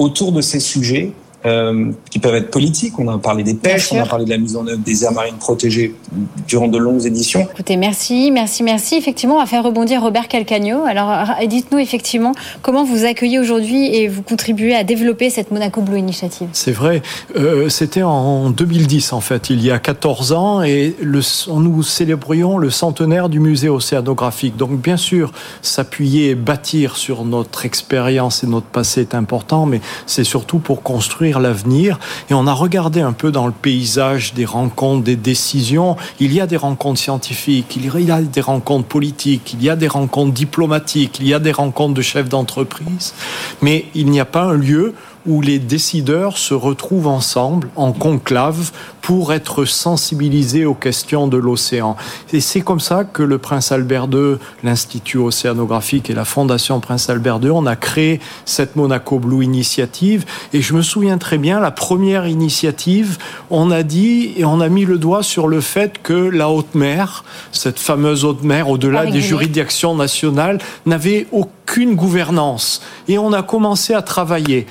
autour 0.00 0.32
de 0.32 0.40
ces 0.40 0.58
sujets 0.58 1.12
euh, 1.46 1.92
qui 2.10 2.18
peuvent 2.18 2.34
être 2.34 2.50
politiques. 2.50 2.98
On 2.98 3.08
a 3.08 3.18
parlé 3.18 3.44
des 3.44 3.54
pêches, 3.54 3.92
on 3.92 4.00
a 4.00 4.06
parlé 4.06 4.24
de 4.24 4.30
la 4.30 4.38
mise 4.38 4.56
en 4.56 4.66
œuvre 4.66 4.80
des 4.84 5.04
aires 5.04 5.12
marines 5.12 5.36
protégées 5.36 5.94
durant 6.46 6.68
de 6.68 6.78
longues 6.78 7.06
éditions. 7.06 7.46
Écoutez, 7.52 7.76
merci, 7.76 8.30
merci, 8.30 8.62
merci. 8.62 8.96
Effectivement, 8.96 9.36
on 9.36 9.40
va 9.40 9.46
faire 9.46 9.62
rebondir 9.62 10.02
Robert 10.02 10.28
Calcagno. 10.28 10.84
Alors, 10.84 11.28
dites-nous 11.46 11.78
effectivement 11.78 12.32
comment 12.62 12.84
vous 12.84 13.04
accueillez 13.04 13.38
aujourd'hui 13.38 13.94
et 13.94 14.08
vous 14.08 14.22
contribuez 14.22 14.74
à 14.74 14.84
développer 14.84 15.30
cette 15.30 15.50
Monaco 15.50 15.80
Blue 15.82 15.98
Initiative. 15.98 16.48
C'est 16.52 16.72
vrai. 16.72 17.02
Euh, 17.36 17.68
C'était 17.68 18.02
en 18.02 18.50
2010, 18.50 19.12
en 19.12 19.20
fait, 19.20 19.50
il 19.50 19.62
y 19.62 19.70
a 19.70 19.78
14 19.78 20.32
ans, 20.32 20.62
et 20.62 20.96
le, 21.00 21.20
nous 21.54 21.82
célébrions 21.82 22.58
le 22.58 22.70
centenaire 22.70 23.28
du 23.28 23.40
musée 23.40 23.68
océanographique. 23.68 24.56
Donc, 24.56 24.80
bien 24.80 24.96
sûr, 24.96 25.32
s'appuyer 25.62 26.30
et 26.30 26.34
bâtir 26.34 26.96
sur 26.96 27.24
notre 27.24 27.64
expérience 27.64 28.42
et 28.42 28.46
notre 28.46 28.66
passé 28.66 29.02
est 29.02 29.14
important, 29.14 29.66
mais 29.66 29.80
c'est 30.06 30.24
surtout 30.24 30.58
pour 30.58 30.82
construire 30.82 31.35
l'avenir. 31.40 31.98
Et 32.30 32.34
on 32.34 32.46
a 32.46 32.52
regardé 32.52 33.00
un 33.00 33.12
peu 33.12 33.30
dans 33.30 33.46
le 33.46 33.52
paysage 33.52 34.34
des 34.34 34.44
rencontres, 34.44 35.04
des 35.04 35.16
décisions. 35.16 35.96
Il 36.20 36.32
y 36.32 36.40
a 36.40 36.46
des 36.46 36.56
rencontres 36.56 37.00
scientifiques, 37.00 37.76
il 37.76 37.86
y 37.86 38.10
a 38.10 38.20
des 38.20 38.40
rencontres 38.40 38.88
politiques, 38.88 39.54
il 39.54 39.62
y 39.62 39.70
a 39.70 39.76
des 39.76 39.88
rencontres 39.88 40.32
diplomatiques, 40.32 41.18
il 41.20 41.28
y 41.28 41.34
a 41.34 41.38
des 41.38 41.52
rencontres 41.52 41.94
de 41.94 42.02
chefs 42.02 42.28
d'entreprise. 42.28 43.14
Mais 43.62 43.86
il 43.94 44.10
n'y 44.10 44.20
a 44.20 44.24
pas 44.24 44.42
un 44.42 44.54
lieu 44.54 44.94
où 45.26 45.40
les 45.40 45.58
décideurs 45.58 46.38
se 46.38 46.54
retrouvent 46.54 47.08
ensemble 47.08 47.68
en 47.76 47.92
conclave 47.92 48.70
pour 49.06 49.32
être 49.32 49.64
sensibilisés 49.64 50.64
aux 50.64 50.74
questions 50.74 51.28
de 51.28 51.36
l'océan. 51.36 51.96
Et 52.32 52.40
c'est 52.40 52.60
comme 52.60 52.80
ça 52.80 53.04
que 53.04 53.22
le 53.22 53.38
Prince 53.38 53.70
Albert 53.70 54.08
II, 54.12 54.36
l'Institut 54.64 55.18
océanographique 55.18 56.10
et 56.10 56.14
la 56.14 56.24
Fondation 56.24 56.80
Prince 56.80 57.08
Albert 57.08 57.38
II, 57.40 57.50
on 57.50 57.66
a 57.66 57.76
créé 57.76 58.20
cette 58.44 58.74
Monaco 58.74 59.20
Blue 59.20 59.44
Initiative. 59.44 60.24
Et 60.52 60.60
je 60.60 60.74
me 60.74 60.82
souviens 60.82 61.18
très 61.18 61.38
bien, 61.38 61.60
la 61.60 61.70
première 61.70 62.26
initiative, 62.26 63.18
on 63.50 63.70
a 63.70 63.84
dit 63.84 64.32
et 64.36 64.44
on 64.44 64.60
a 64.60 64.68
mis 64.68 64.84
le 64.84 64.98
doigt 64.98 65.22
sur 65.22 65.46
le 65.46 65.60
fait 65.60 66.02
que 66.02 66.12
la 66.12 66.48
haute 66.48 66.74
mer, 66.74 67.24
cette 67.52 67.78
fameuse 67.78 68.24
haute 68.24 68.42
mer, 68.42 68.68
au-delà 68.68 69.06
des 69.06 69.20
juridictions 69.20 69.94
nationales, 69.94 70.58
n'avait 70.84 71.28
aucune 71.30 71.94
gouvernance. 71.94 72.82
Et 73.06 73.18
on 73.18 73.32
a 73.32 73.44
commencé 73.44 73.94
à 73.94 74.02
travailler 74.02 74.66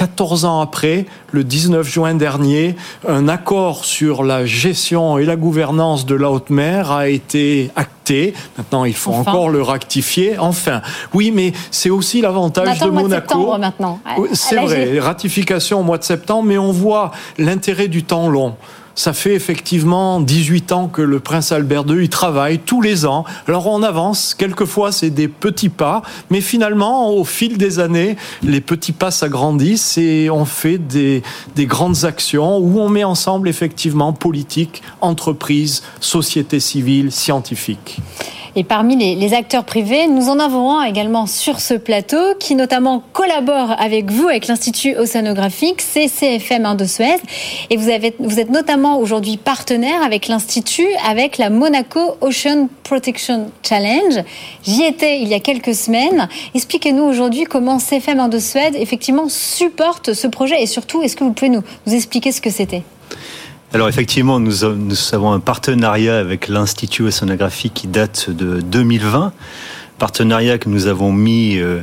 14 0.00 0.46
ans 0.46 0.62
après, 0.62 1.04
le 1.30 1.44
19 1.44 1.86
juin 1.86 2.14
dernier, 2.14 2.74
un 3.06 3.28
accord 3.28 3.84
sur 3.84 4.22
la 4.24 4.46
gestion 4.46 5.18
et 5.18 5.26
la 5.26 5.36
gouvernance 5.36 6.06
de 6.06 6.14
la 6.14 6.30
haute 6.30 6.48
mer 6.48 6.90
a 6.90 7.10
été 7.10 7.70
acté. 7.76 8.32
Maintenant, 8.56 8.86
il 8.86 8.94
faut 8.94 9.12
encore 9.12 9.50
le 9.50 9.60
rectifier. 9.60 10.38
Enfin, 10.38 10.80
oui, 11.12 11.30
mais 11.34 11.52
c'est 11.70 11.90
aussi 11.90 12.22
l'avantage 12.22 12.80
de 12.80 12.88
Monaco. 12.88 13.58
maintenant. 13.58 14.00
C'est 14.32 14.56
vrai, 14.56 14.98
ratification 14.98 15.80
au 15.80 15.82
mois 15.82 15.98
de 15.98 16.04
septembre, 16.04 16.44
mais 16.44 16.56
on 16.56 16.72
voit 16.72 17.10
l'intérêt 17.36 17.88
du 17.88 18.02
temps 18.02 18.30
long. 18.30 18.54
Ça 18.94 19.12
fait 19.12 19.34
effectivement 19.34 20.20
18 20.20 20.72
ans 20.72 20.88
que 20.88 21.00
le 21.02 21.20
prince 21.20 21.52
Albert 21.52 21.84
II 21.88 22.04
y 22.04 22.08
travaille 22.08 22.58
tous 22.58 22.82
les 22.82 23.06
ans. 23.06 23.24
Alors 23.46 23.66
on 23.68 23.82
avance, 23.82 24.34
quelquefois 24.34 24.92
c'est 24.92 25.10
des 25.10 25.28
petits 25.28 25.68
pas, 25.68 26.02
mais 26.28 26.40
finalement 26.40 27.10
au 27.10 27.24
fil 27.24 27.56
des 27.56 27.78
années, 27.78 28.16
les 28.42 28.60
petits 28.60 28.92
pas 28.92 29.10
s'agrandissent 29.10 29.96
et 29.96 30.28
on 30.30 30.44
fait 30.44 30.78
des, 30.78 31.22
des 31.54 31.66
grandes 31.66 32.04
actions 32.04 32.58
où 32.58 32.80
on 32.80 32.88
met 32.88 33.04
ensemble 33.04 33.48
effectivement 33.48 34.12
politique, 34.12 34.82
entreprise, 35.00 35.82
société 36.00 36.60
civile, 36.60 37.12
scientifique. 37.12 38.00
Et 38.56 38.64
parmi 38.64 38.96
les, 38.96 39.34
acteurs 39.34 39.64
privés, 39.64 40.08
nous 40.08 40.28
en 40.28 40.40
avons 40.40 40.78
un 40.78 40.84
également 40.84 41.26
sur 41.26 41.60
ce 41.60 41.74
plateau 41.74 42.34
qui 42.40 42.56
notamment 42.56 43.02
collabore 43.12 43.74
avec 43.78 44.10
vous, 44.10 44.26
avec 44.26 44.48
l'Institut 44.48 44.96
océanographique, 44.96 45.80
c'est 45.80 46.08
CFM 46.08 46.66
1 46.66 46.74
de 46.74 46.84
Suez. 46.84 47.16
Et 47.70 47.76
vous, 47.76 47.88
êtes 47.90 48.50
notamment 48.50 48.98
aujourd'hui 48.98 49.36
partenaire 49.36 50.02
avec 50.02 50.26
l'Institut, 50.26 50.88
avec 51.08 51.38
la 51.38 51.48
Monaco 51.48 52.16
Ocean 52.20 52.68
Protection 52.82 53.52
Challenge. 53.62 54.24
J'y 54.64 54.82
étais 54.82 55.20
il 55.20 55.28
y 55.28 55.34
a 55.34 55.40
quelques 55.40 55.74
semaines. 55.74 56.28
Expliquez-nous 56.54 57.04
aujourd'hui 57.04 57.44
comment 57.44 57.78
CFM 57.78 58.18
1 58.18 58.28
de 58.28 58.38
Suez 58.38 58.70
effectivement 58.74 59.28
supporte 59.28 60.12
ce 60.12 60.26
projet 60.26 60.60
et 60.60 60.66
surtout, 60.66 61.02
est-ce 61.02 61.16
que 61.16 61.22
vous 61.22 61.32
pouvez 61.32 61.50
nous 61.50 61.62
expliquer 61.86 62.32
ce 62.32 62.40
que 62.40 62.50
c'était? 62.50 62.82
Alors 63.72 63.88
effectivement, 63.88 64.40
nous, 64.40 64.64
nous 64.76 64.96
avons 65.14 65.32
un 65.32 65.38
partenariat 65.38 66.18
avec 66.18 66.48
l'Institut 66.48 67.02
océanographique 67.02 67.72
qui 67.74 67.86
date 67.86 68.28
de 68.28 68.60
2020, 68.60 69.32
partenariat 69.96 70.58
que 70.58 70.68
nous 70.68 70.88
avons 70.88 71.12
mis 71.12 71.56
euh, 71.58 71.80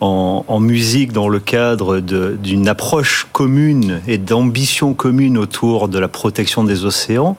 en, 0.00 0.44
en 0.46 0.60
musique 0.60 1.10
dans 1.10 1.30
le 1.30 1.40
cadre 1.40 2.00
d'une 2.00 2.68
approche 2.68 3.28
commune 3.32 4.02
et 4.06 4.18
d'ambition 4.18 4.92
commune 4.92 5.38
autour 5.38 5.88
de 5.88 5.98
la 5.98 6.08
protection 6.08 6.64
des 6.64 6.84
océans. 6.84 7.38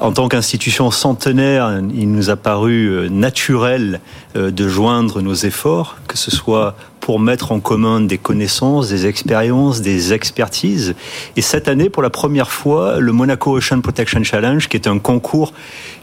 En 0.00 0.12
tant 0.12 0.28
qu'institution 0.28 0.90
centenaire, 0.90 1.80
il 1.94 2.10
nous 2.10 2.30
a 2.30 2.36
paru 2.36 2.86
euh, 2.86 3.08
naturel 3.08 4.00
euh, 4.36 4.50
de 4.50 4.68
joindre 4.68 5.22
nos 5.22 5.34
efforts, 5.34 5.98
que 6.08 6.18
ce 6.18 6.30
soit 6.30 6.74
pour 7.00 7.20
mettre 7.20 7.52
en 7.52 7.60
commun 7.60 8.00
des 8.00 8.18
connaissances, 8.18 8.88
des 8.88 9.06
expériences, 9.06 9.80
des 9.80 10.12
expertises. 10.12 10.94
Et 11.36 11.42
cette 11.42 11.68
année, 11.68 11.90
pour 11.90 12.02
la 12.02 12.10
première 12.10 12.50
fois, 12.50 12.98
le 12.98 13.12
Monaco 13.12 13.56
Ocean 13.56 13.80
Protection 13.80 14.22
Challenge, 14.24 14.68
qui 14.68 14.76
est 14.76 14.88
un 14.88 14.98
concours 14.98 15.52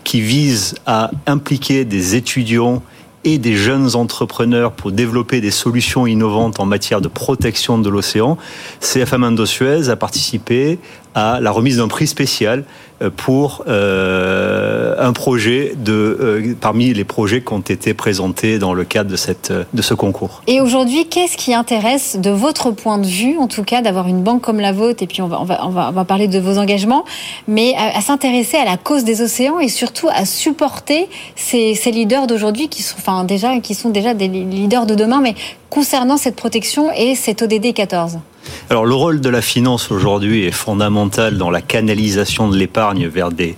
qui 0.04 0.22
vise 0.22 0.76
à 0.86 1.12
impliquer 1.28 1.86
des 1.86 2.16
étudiants 2.16 2.82
et 3.26 3.40
des 3.40 3.56
jeunes 3.56 3.96
entrepreneurs 3.96 4.72
pour 4.72 4.92
développer 4.92 5.42
des 5.42 5.52
solutions 5.52 6.06
innovantes 6.06 6.60
en 6.60 6.66
matière 6.66 7.02
de 7.02 7.08
protection 7.08 7.80
de 7.80 7.90
l'océan, 7.90 8.38
CFM 8.80 9.24
Indo-Suez 9.24 9.90
a 9.90 9.96
participé 9.96 10.80
à 11.16 11.40
la 11.40 11.52
remise 11.52 11.78
d'un 11.78 11.88
prix 11.88 12.08
spécial 12.08 12.66
euh, 13.02 13.10
pour 13.10 13.64
euh, 13.68 14.96
un 15.00 15.14
projet 15.14 15.74
de 15.78 15.94
euh, 15.94 16.54
parmi 16.60 16.94
les 16.94 17.06
projets 17.06 17.42
qui 17.42 17.54
ont 17.54 17.60
été 17.60 17.94
présentés 17.94 18.60
dans 18.60 18.74
le 18.74 18.84
cadre 18.84 19.10
de 19.10 19.16
cette 19.16 19.52
de 19.74 19.82
ce 19.82 19.94
concours. 19.94 20.44
Et 20.48 20.60
aujourd'hui, 20.60 21.08
qu'est-ce 21.08 21.38
qui 21.38 21.54
intéresse 21.54 22.18
de 22.20 22.30
votre 22.30 22.72
point 22.72 22.98
de 22.98 23.08
vue, 23.08 23.38
en 23.38 23.48
tout 23.48 23.64
cas, 23.64 23.82
d'avoir 23.82 24.08
une 24.08 24.22
banque 24.22 24.42
comme 24.42 24.60
la 24.60 24.74
vôtre 24.74 25.02
Et 25.04 25.08
puis 25.08 25.22
on 25.22 25.28
va 25.28 25.42
on 25.42 25.46
va 25.46 25.66
on 25.66 25.92
va, 25.92 26.06
parler 26.06 26.28
de 26.28 26.40
vos 26.40 26.58
engagements, 26.58 27.06
mais 27.48 27.74
à, 27.78 28.02
s'intéresser 28.02 28.58
à 28.58 28.66
la 28.66 28.78
cause 28.78 29.06
des 29.06 29.22
océans 29.22 29.60
et 29.60 29.70
surtout 29.70 30.10
à 30.10 30.26
supporter 30.26 31.08
ces, 31.36 31.76
ces 31.76 31.92
leaders 31.92 32.28
d'aujourd'hui 32.28 32.68
qui 32.68 32.84
sont 32.84 32.96
enfin 33.00 33.24
déjà 33.24 33.60
qui 33.60 33.74
sont 33.74 33.90
déjà 33.90 34.14
des 34.14 34.28
leaders 34.28 34.86
de 34.86 34.96
demain, 34.96 35.22
mais 35.22 35.36
concernant 35.70 36.18
cette 36.18 36.36
protection 36.36 36.92
et 36.92 37.16
cet 37.16 37.42
ODD 37.42 37.74
14. 37.74 38.20
Alors 38.70 38.86
le 38.86 38.96
rôle 38.96 39.22
de 39.22 39.30
la 39.30 39.42
finance 39.42 39.92
aujourd'hui 39.92 40.46
est 40.46 40.52
fondamental 40.52 41.38
dans 41.38 41.52
la 41.52 41.62
canalisation 41.62 42.50
de 42.50 42.58
l'épargne 42.58 43.08
vers 43.08 43.32
des, 43.32 43.56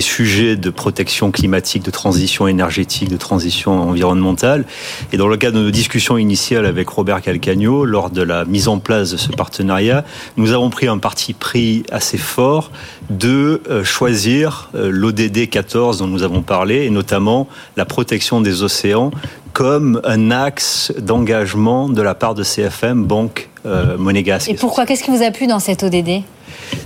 sujets 0.00 0.56
de 0.56 0.70
protection 0.70 1.30
climatique, 1.30 1.84
de 1.84 1.90
transition 1.90 2.48
énergétique, 2.48 3.08
de 3.08 3.16
transition 3.16 3.90
environnementale. 3.90 4.64
Et 5.12 5.16
dans 5.16 5.28
le 5.28 5.36
cadre 5.36 5.58
de 5.58 5.64
nos 5.64 5.70
discussions 5.70 6.18
initiales 6.18 6.66
avec 6.66 6.88
Robert 6.88 7.22
Calcagno, 7.22 7.84
lors 7.84 8.10
de 8.10 8.22
la 8.22 8.44
mise 8.44 8.68
en 8.68 8.78
place 8.78 9.12
de 9.12 9.16
ce 9.16 9.30
partenariat, 9.30 10.04
nous 10.36 10.52
avons 10.52 10.70
pris 10.70 10.88
un 10.88 10.98
parti 10.98 11.32
pris 11.32 11.84
assez 11.92 12.18
fort 12.18 12.72
de 13.10 13.62
euh, 13.70 13.84
choisir 13.84 14.70
euh, 14.74 14.90
l'ODD 14.90 15.48
14 15.48 15.98
dont 15.98 16.06
nous 16.06 16.22
avons 16.22 16.42
parlé, 16.42 16.84
et 16.84 16.90
notamment 16.90 17.48
la 17.76 17.84
protection 17.84 18.40
des 18.40 18.62
océans 18.62 19.10
comme 19.54 20.00
un 20.04 20.30
axe 20.32 20.92
d'engagement 20.98 21.88
de 21.88 22.02
la 22.02 22.14
part 22.14 22.34
de 22.34 22.42
CFM, 22.42 23.04
Banque 23.04 23.48
euh, 23.64 23.96
Monégasque. 23.96 24.50
Et 24.50 24.54
pourquoi? 24.54 24.84
Qu'est-ce 24.84 25.04
qui 25.04 25.10
vous 25.10 25.22
a 25.22 25.30
plu 25.30 25.46
dans 25.46 25.60
cette 25.60 25.84
ODD 25.84 26.22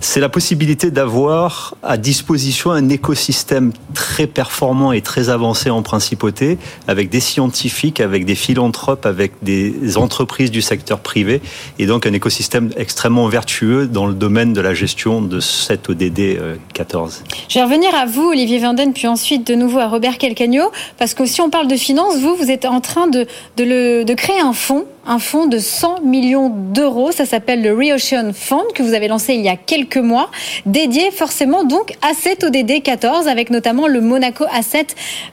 c'est 0.01 0.21
la 0.21 0.29
possibilité 0.29 0.91
d'avoir 0.91 1.75
à 1.83 1.97
disposition 1.97 2.71
un 2.71 2.89
écosystème 2.89 3.73
très 3.95 4.27
performant 4.27 4.93
et 4.93 5.01
très 5.01 5.31
avancé 5.31 5.71
en 5.71 5.83
principauté, 5.83 6.59
avec 6.87 7.11
des 7.11 7.21
scientifiques, 7.21 8.01
avec 8.01 8.25
des 8.25 8.35
philanthropes, 8.35 9.07
avec 9.07 9.33
des 9.43 9.97
entreprises 9.97 10.51
du 10.51 10.63
secteur 10.63 11.01
privé, 11.01 11.41
et 11.79 11.87
donc 11.87 12.07
un 12.07 12.13
écosystème 12.13 12.71
extrêmement 12.77 13.29
vertueux 13.29 13.87
dans 13.87 14.07
le 14.07 14.15
domaine 14.15 14.53
de 14.53 14.61
la 14.61 14.75
gestion 14.75 15.23
de 15.23 15.41
cette 15.41 15.89
ODD 15.89 16.39
14. 16.75 17.23
Euh, 17.23 17.35
Je 17.49 17.55
vais 17.55 17.65
revenir 17.65 17.95
à 17.95 18.07
vous, 18.07 18.29
Olivier 18.31 18.59
Vanden, 18.59 18.93
puis 18.93 19.07
ensuite 19.07 19.47
de 19.47 19.55
nouveau 19.55 19.79
à 19.79 19.89
Robert 19.89 20.19
Calcagno, 20.19 20.71
parce 20.99 21.15
que 21.15 21.27
si 21.27 21.41
on 21.41 21.51
parle 21.51 21.69
de 21.69 21.77
finances, 21.77 22.19
vous, 22.19 22.35
vous 22.35 22.51
êtes 22.51 22.65
en 22.65 22.81
train 22.81 23.07
de, 23.07 23.27
de 23.57 24.15
créer 24.15 24.41
un 24.41 24.53
fonds 24.53 24.87
un 25.09 25.19
fonds 25.19 25.47
de 25.47 25.59
100 25.59 26.03
millions 26.03 26.51
d'euros. 26.51 27.11
Ça 27.13 27.25
s'appelle 27.25 27.63
le 27.63 27.75
Reocean 27.75 28.33
Fund 28.33 28.67
que 28.75 28.83
vous 28.83 28.95
avez 28.95 29.09
lancé 29.09 29.35
il 29.35 29.41
y 29.41 29.49
a 29.49 29.57
quelques 29.57 29.97
mois, 29.97 30.31
dédié 30.67 31.11
forcément 31.11 31.65
donc 31.65 31.95
à 32.03 32.13
cet 32.15 32.45
ODD 32.45 32.83
14 32.83 33.27
avec 33.27 33.51
notamment 33.51 33.89
le 33.89 34.01
Monaco 34.01 34.45
Asset 34.53 34.89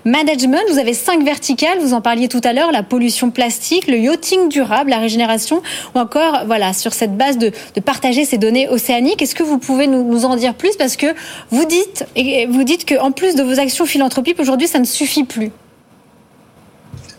Management. 0.06 0.62
Vous 0.72 0.80
avez 0.80 0.94
cinq 0.94 1.24
verticales, 1.24 1.80
vous 1.80 1.94
en 1.94 2.02
parliez 2.02 2.30
tout 2.30 2.42
à 2.44 2.54
l'heure, 2.54 2.72
la 2.72 2.84
pollution 2.84 3.32
plastique, 3.32 3.88
le 3.88 3.98
yachting 3.98 4.50
durable, 4.50 4.90
la 4.90 5.00
régénération 5.00 5.62
ou 5.94 6.00
encore 6.00 6.46
voilà 6.46 6.74
sur 6.74 6.94
cette 6.94 7.18
base 7.18 7.38
de, 7.38 7.52
partager 7.86 8.26
ces 8.26 8.38
données 8.38 8.70
océaniques. 8.70 9.22
Est-ce 9.22 9.36
que 9.36 9.44
vous 9.44 9.60
pouvez 9.60 9.88
nous, 9.88 10.26
en 10.26 10.38
dire 10.38 10.56
plus? 10.56 10.76
Parce 10.78 10.96
que 10.96 11.08
vous 11.52 11.66
dites 11.66 12.06
et 12.16 12.46
vous 12.48 12.64
dites 12.64 12.86
plus 13.16 13.36
de 13.36 13.44
vos 13.44 13.60
actions 13.60 13.86
philanthropiques 13.86 14.40
aujourd'hui 14.40 14.68
ça 14.68 14.80
ne 14.80 14.86
suffit 14.86 15.24
plus. 15.24 15.52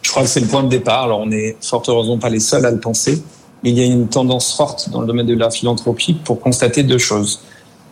Je 0.06 0.12
crois 0.12 0.22
que 0.22 0.28
c'est 0.28 0.38
le 0.38 0.46
point 0.46 0.62
de 0.62 0.68
départ. 0.68 1.02
Alors, 1.02 1.18
on 1.18 1.26
n'est 1.26 1.56
fort 1.60 1.82
heureusement 1.88 2.16
pas 2.16 2.28
les 2.28 2.38
seuls 2.38 2.64
à 2.64 2.70
le 2.70 2.78
penser. 2.78 3.25
Mais 3.64 3.70
il 3.70 3.76
y 3.76 3.82
a 3.82 3.86
une 3.86 4.06
tendance 4.06 4.54
forte 4.54 4.88
dans 4.90 5.00
le 5.00 5.06
domaine 5.08 5.26
de 5.26 5.34
la 5.34 5.50
philanthropie 5.50 6.14
pour 6.14 6.38
constater 6.38 6.84
deux 6.84 6.98
choses. 6.98 7.40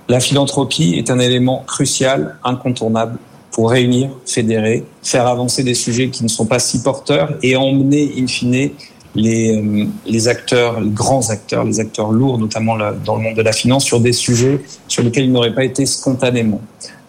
La 0.09 0.21
philanthropie 0.21 0.95
est 0.97 1.11
un 1.11 1.19
élément 1.19 1.65
crucial, 1.67 2.37
incontournable 2.45 3.19
pour 3.51 3.69
réunir, 3.69 4.11
fédérer, 4.27 4.85
faire 5.03 5.27
avancer 5.27 5.65
des 5.65 5.75
sujets 5.75 6.11
qui 6.11 6.23
ne 6.23 6.29
sont 6.29 6.47
pas 6.47 6.61
si 6.61 6.83
porteurs 6.83 7.35
et 7.43 7.57
emmener, 7.57 8.15
in 8.17 8.29
fine, 8.29 8.71
les, 9.17 9.57
euh, 9.57 9.87
les 10.07 10.29
acteurs, 10.29 10.81
les 10.81 10.91
grands 10.91 11.31
acteurs, 11.31 11.65
les 11.65 11.81
acteurs 11.81 12.13
lourds, 12.13 12.39
notamment 12.39 12.77
dans 13.05 13.17
le 13.17 13.23
monde 13.23 13.35
de 13.35 13.43
la 13.43 13.53
finance, 13.53 13.85
sur 13.85 13.99
des 13.99 14.13
sujets 14.13 14.61
sur 14.87 15.03
lesquels 15.03 15.25
ils 15.25 15.33
n'auraient 15.33 15.55
pas 15.55 15.65
été 15.65 15.85
spontanément. 15.85 16.61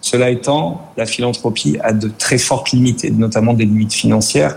Cela 0.01 0.31
étant, 0.31 0.81
la 0.97 1.05
philanthropie 1.05 1.77
a 1.83 1.93
de 1.93 2.09
très 2.17 2.39
fortes 2.39 2.71
limites, 2.71 3.03
notamment 3.15 3.53
des 3.53 3.65
limites 3.65 3.93
financières. 3.93 4.55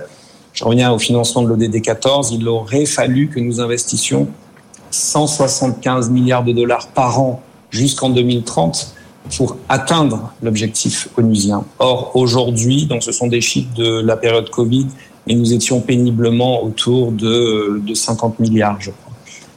Je 0.58 0.64
reviens 0.64 0.90
au 0.90 0.98
financement 0.98 1.42
de 1.42 1.46
l'ODD 1.46 1.80
14. 1.80 2.32
Il 2.32 2.48
aurait 2.48 2.84
fallu 2.84 3.28
que 3.28 3.38
nous 3.38 3.60
investissions 3.60 4.26
175 4.90 6.10
milliards 6.10 6.42
de 6.42 6.50
dollars 6.50 6.88
par 6.88 7.20
an 7.20 7.40
jusqu'en 7.70 8.10
2030 8.10 8.92
pour 9.36 9.56
atteindre 9.68 10.32
l'objectif 10.42 11.10
onusien. 11.16 11.64
Or, 11.78 12.10
aujourd'hui, 12.16 12.86
donc 12.86 13.04
ce 13.04 13.12
sont 13.12 13.28
des 13.28 13.40
chiffres 13.40 13.72
de 13.76 14.00
la 14.00 14.16
période 14.16 14.50
Covid, 14.50 14.88
et 15.28 15.36
nous 15.36 15.52
étions 15.52 15.80
péniblement 15.80 16.64
autour 16.64 17.12
de, 17.12 17.80
de 17.80 17.94
50 17.94 18.40
milliards, 18.40 18.80
je 18.80 18.90
crois. 18.90 19.12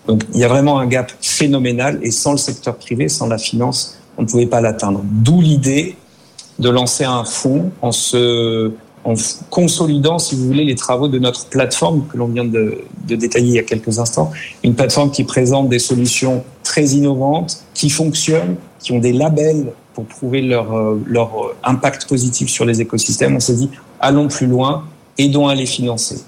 Donc, 0.05 0.24
il 0.36 0.39
y 0.39 0.43
a 0.43 0.48
vraiment 0.48 0.77
un 0.77 0.86
gap 0.86 1.12
phénoménal, 1.20 1.98
et 2.03 2.12
sans 2.12 2.34
le 2.34 2.38
secteur 2.38 2.75
privé, 2.75 3.10
sans 3.10 3.25
la 3.25 3.39
finance, 3.39 3.98
on 4.20 4.22
ne 4.22 4.27
pouvait 4.27 4.46
pas 4.46 4.62
l'atteindre. 4.62 5.01
D'où 5.03 5.41
l'idée 5.41 5.96
de 6.60 6.70
lancer 6.70 7.05
un 7.05 7.24
fonds 7.24 7.72
en 7.81 7.91
se 7.91 8.72
en 9.03 9.13
consolidant, 9.50 10.20
si 10.20 10.36
vous 10.36 10.46
voulez, 10.46 10.63
les 10.63 10.75
travaux 10.75 11.08
de 11.08 11.17
notre 11.17 11.48
plateforme 11.48 12.05
que 12.08 12.17
l'on 12.17 12.27
vient 12.27 12.46
de, 12.46 12.84
détailler 13.05 13.48
il 13.48 13.55
y 13.55 13.60
a 13.60 13.63
quelques 13.63 14.00
instants. 14.00 14.31
Une 14.63 14.75
plateforme 14.75 15.12
qui 15.12 15.24
présente 15.24 15.70
des 15.70 15.79
solutions 15.79 16.43
très 16.63 16.86
innovantes, 16.86 17.63
qui 17.74 17.89
fonctionnent, 17.89 18.55
qui 18.79 18.91
ont 18.91 19.00
des 19.00 19.13
labels 19.13 19.74
pour 19.93 20.05
prouver 20.05 20.41
leur, 20.41 20.74
euh, 20.75 21.01
leur 21.08 21.31
impact 21.63 22.08
positif 22.08 22.50
sur 22.50 22.65
les 22.65 22.79
écosystèmes. 22.79 23.36
On 23.36 23.39
s'est 23.39 23.55
dit, 23.55 23.70
allons 24.00 24.27
plus 24.27 24.48
loin, 24.48 24.86
aidons 25.17 25.48
à 25.48 25.55
les 25.55 25.65
financer. 25.65 26.24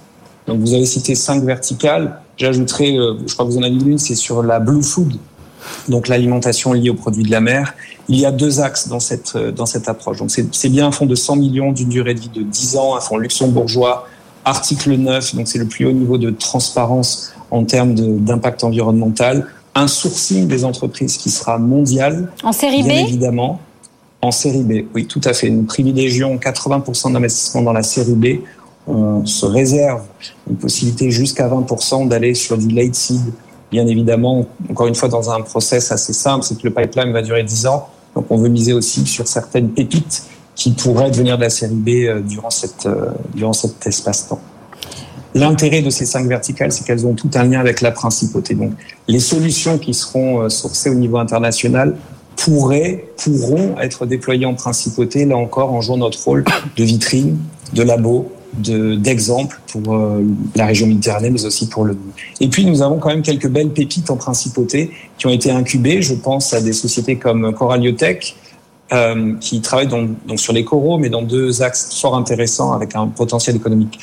Donc 0.48 0.60
vous 0.60 0.74
avez 0.74 0.86
cité 0.86 1.16
cinq 1.16 1.44
verticales. 1.44 2.20
J'ajouterais, 2.38 2.96
je 3.26 3.34
crois 3.34 3.46
que 3.46 3.52
vous 3.52 3.58
en 3.58 3.64
avez 3.64 3.76
une, 3.76 4.00
c'est 4.00 4.16
sur 4.16 4.42
la 4.42 4.60
blue 4.60 4.82
food, 4.82 5.14
donc 5.90 6.08
l'alimentation 6.08 6.74
liée 6.74 6.90
aux 6.90 6.96
produits 6.96 7.24
de 7.24 7.32
la 7.32 7.42
mer. 7.42 7.74
Il 8.10 8.20
y 8.20 8.26
a 8.26 8.32
deux 8.32 8.60
axes 8.60 8.88
dans 8.88 9.00
cette, 9.00 9.38
dans 9.38 9.66
cette 9.66 9.88
approche. 9.88 10.18
Donc 10.18 10.32
c'est 10.32 10.70
bien 10.70 10.88
un 10.88 10.92
fonds 10.92 11.06
de 11.06 11.16
100 11.16 11.38
millions 11.38 11.72
d'une 11.72 11.90
durée 11.90 12.14
de 12.14 12.20
vie 12.20 12.32
de 12.34 12.42
10 12.44 12.78
ans, 12.78 12.96
un 12.96 13.00
fonds 13.00 13.18
luxembourgeois, 13.18 14.08
article 14.46 14.96
9, 14.96 15.36
donc 15.36 15.48
c'est 15.48 15.60
le 15.60 15.66
plus 15.66 15.86
haut 15.86 15.92
niveau 15.92 16.18
de 16.18 16.30
transparence 16.30 17.34
en 17.52 17.64
termes 17.64 17.94
d'impact 17.94 18.64
environnemental. 18.64 19.48
Un 19.76 19.88
sourcing 19.88 20.48
des 20.48 20.66
entreprises 20.66 21.18
qui 21.18 21.30
sera 21.30 21.58
mondial. 21.58 22.32
En 22.44 22.52
série 22.52 22.84
B? 22.84 22.92
Évidemment. 22.92 23.60
En 24.22 24.32
série 24.32 24.64
B, 24.64 24.86
oui, 24.94 25.06
tout 25.06 25.22
à 25.24 25.34
fait. 25.34 25.50
Nous 25.50 25.64
privilégions 25.64 26.38
80% 26.38 27.14
d'investissement 27.14 27.62
dans 27.62 27.74
la 27.74 27.84
série 27.84 28.14
B. 28.14 28.26
On 28.88 29.26
se 29.26 29.46
réserve 29.46 30.04
une 30.50 30.56
possibilité 30.56 31.12
jusqu'à 31.12 31.48
20% 31.48 32.08
d'aller 32.08 32.34
sur 32.34 32.58
du 32.58 32.68
late 32.70 32.96
seed. 32.96 33.22
Bien 33.74 33.88
évidemment, 33.88 34.46
encore 34.70 34.86
une 34.86 34.94
fois, 34.94 35.10
dans 35.10 35.32
un 35.32 35.42
process 35.42 35.92
assez 35.92 36.14
simple, 36.14 36.46
c'est 36.46 36.56
que 36.60 36.68
le 36.68 36.72
pipeline 36.72 37.12
va 37.12 37.24
durer 37.24 37.42
10 37.42 37.66
ans. 37.66 37.88
Donc, 38.16 38.28
on 38.30 38.38
veut 38.38 38.48
miser 38.48 38.72
aussi 38.72 39.04
sur 39.08 39.28
certaines 39.28 39.70
pépites 39.70 40.28
qui 40.54 40.74
pourraient 40.74 41.10
devenir 41.10 41.38
de 41.38 41.42
la 41.42 41.50
série 41.50 41.74
B 41.74 41.90
euh, 41.90 42.20
durant, 42.20 42.52
cette, 42.52 42.86
euh, 42.86 43.08
durant 43.34 43.54
cet 43.54 43.88
espace-temps. 43.88 44.40
L'intérêt 45.34 45.82
de 45.82 45.90
ces 45.90 46.06
cinq 46.06 46.28
verticales, 46.28 46.72
c'est 46.72 46.86
qu'elles 46.86 47.08
ont 47.08 47.16
tout 47.16 47.32
un 47.34 47.46
lien 47.46 47.60
avec 47.60 47.82
la 47.82 47.90
principauté. 47.90 48.54
Donc, 48.54 48.74
les 49.08 49.20
solutions 49.20 49.80
qui 49.80 49.96
seront 49.96 50.42
euh, 50.42 50.50
sourcées 50.50 50.92
au 50.92 50.94
niveau 50.94 51.18
international 51.18 51.98
pourraient, 52.36 53.06
pourront 53.24 53.80
être 53.80 54.06
déployés 54.06 54.46
en 54.46 54.54
principauté, 54.54 55.26
là 55.26 55.36
encore, 55.36 55.74
en 55.74 55.82
jouant 55.82 55.98
notre 55.98 56.24
rôle 56.24 56.46
de 56.78 56.84
vitrine, 56.84 57.40
de 57.74 57.82
labo, 57.82 58.32
d'exemple 58.58 59.60
pour 59.72 59.96
euh, 59.96 60.24
la 60.56 60.66
région 60.66 60.88
méditerranéenne, 60.88 61.34
mais 61.34 61.46
aussi 61.46 61.68
pour 61.68 61.86
le 61.86 61.98
Et 62.40 62.48
puis, 62.48 62.66
nous 62.66 62.82
avons 62.82 62.98
quand 62.98 63.10
même 63.10 63.22
quelques 63.22 63.50
belles 63.50 63.70
pépites 63.70 64.10
en 64.10 64.18
principauté 64.18 64.92
qui 65.18 65.28
ont 65.28 65.32
été 65.32 65.52
incubées. 65.52 66.02
Je 66.02 66.14
pense 66.14 66.54
à 66.54 66.62
des 66.62 66.74
sociétés 66.74 67.18
comme 67.18 67.54
Coraliotech, 67.54 68.36
euh, 68.92 69.34
qui 69.40 69.62
travaillent 69.62 69.88
donc, 69.88 70.12
donc 70.28 70.40
sur 70.40 70.54
les 70.54 70.64
coraux, 70.64 70.98
mais 70.98 71.10
dans 71.10 71.24
deux 71.24 71.62
axes 71.62 72.00
fort 72.00 72.16
intéressants 72.16 72.74
avec 72.74 72.96
un 72.96 73.08
potentiel 73.08 73.56
économique 73.56 74.00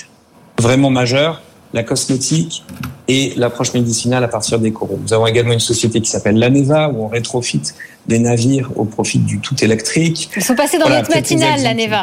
vraiment 0.59 0.91
majeur 0.91 1.41
la 1.73 1.83
cosmétique 1.83 2.65
et 3.09 3.33
l'approche 3.37 3.75
médicinale 3.75 4.25
à 4.25 4.29
partir 4.29 4.59
des 4.59 4.73
coraux. 4.73 4.99
Nous 5.03 5.13
avons 5.13 5.27
également 5.27 5.53
une 5.53 5.61
société 5.61 6.01
qui 6.01 6.11
s'appelle 6.11 6.37
l'Aneva, 6.37 6.89
où 6.89 7.05
on 7.05 7.09
rétrofit 7.09 7.63
des 8.07 8.19
navires 8.19 8.71
au 8.77 8.85
profit 8.85 9.19
du 9.19 9.39
tout 9.39 9.63
électrique. 9.63 10.31
Ils 10.37 10.43
sont 10.43 10.55
passés 10.55 10.79
dans 10.79 10.89
notre 10.89 11.11
matinale, 11.11 11.63
l'Aneva. 11.63 12.01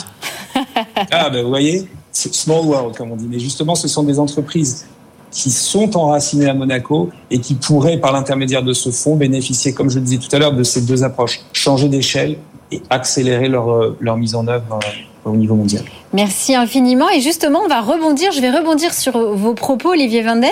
ah, 1.11 1.29
ben 1.29 1.43
vous 1.43 1.49
voyez, 1.49 1.87
small 2.17 2.65
world, 2.65 2.95
comme 2.95 3.11
on 3.11 3.15
dit. 3.15 3.27
Mais 3.29 3.39
justement, 3.39 3.75
ce 3.75 3.87
sont 3.87 4.03
des 4.03 4.19
entreprises 4.19 4.87
qui 5.31 5.51
sont 5.51 5.97
enracinées 5.97 6.49
à 6.49 6.53
Monaco 6.53 7.09
et 7.29 7.39
qui 7.39 7.55
pourraient, 7.55 7.97
par 7.97 8.11
l'intermédiaire 8.11 8.63
de 8.63 8.73
ce 8.73 8.89
fonds, 8.91 9.15
bénéficier, 9.15 9.73
comme 9.73 9.89
je 9.89 9.99
le 9.99 10.05
disais 10.05 10.17
tout 10.17 10.33
à 10.35 10.39
l'heure, 10.39 10.53
de 10.53 10.63
ces 10.63 10.81
deux 10.81 11.03
approches, 11.03 11.41
changer 11.53 11.89
d'échelle 11.89 12.37
et 12.71 12.81
accélérer 12.89 13.49
leur, 13.49 13.69
euh, 13.69 13.97
leur 13.99 14.17
mise 14.17 14.35
en 14.35 14.47
œuvre 14.47 14.79
au 15.29 15.35
niveau 15.35 15.55
mondial. 15.55 15.83
Merci 16.13 16.55
infiniment. 16.55 17.09
Et 17.09 17.19
justement, 17.19 17.61
on 17.65 17.67
va 17.67 17.81
rebondir, 17.81 18.31
je 18.31 18.39
vais 18.39 18.49
rebondir 18.49 18.93
sur 18.93 19.17
vos 19.17 19.53
propos, 19.53 19.89
Olivier 19.89 20.21
Vinden. 20.21 20.49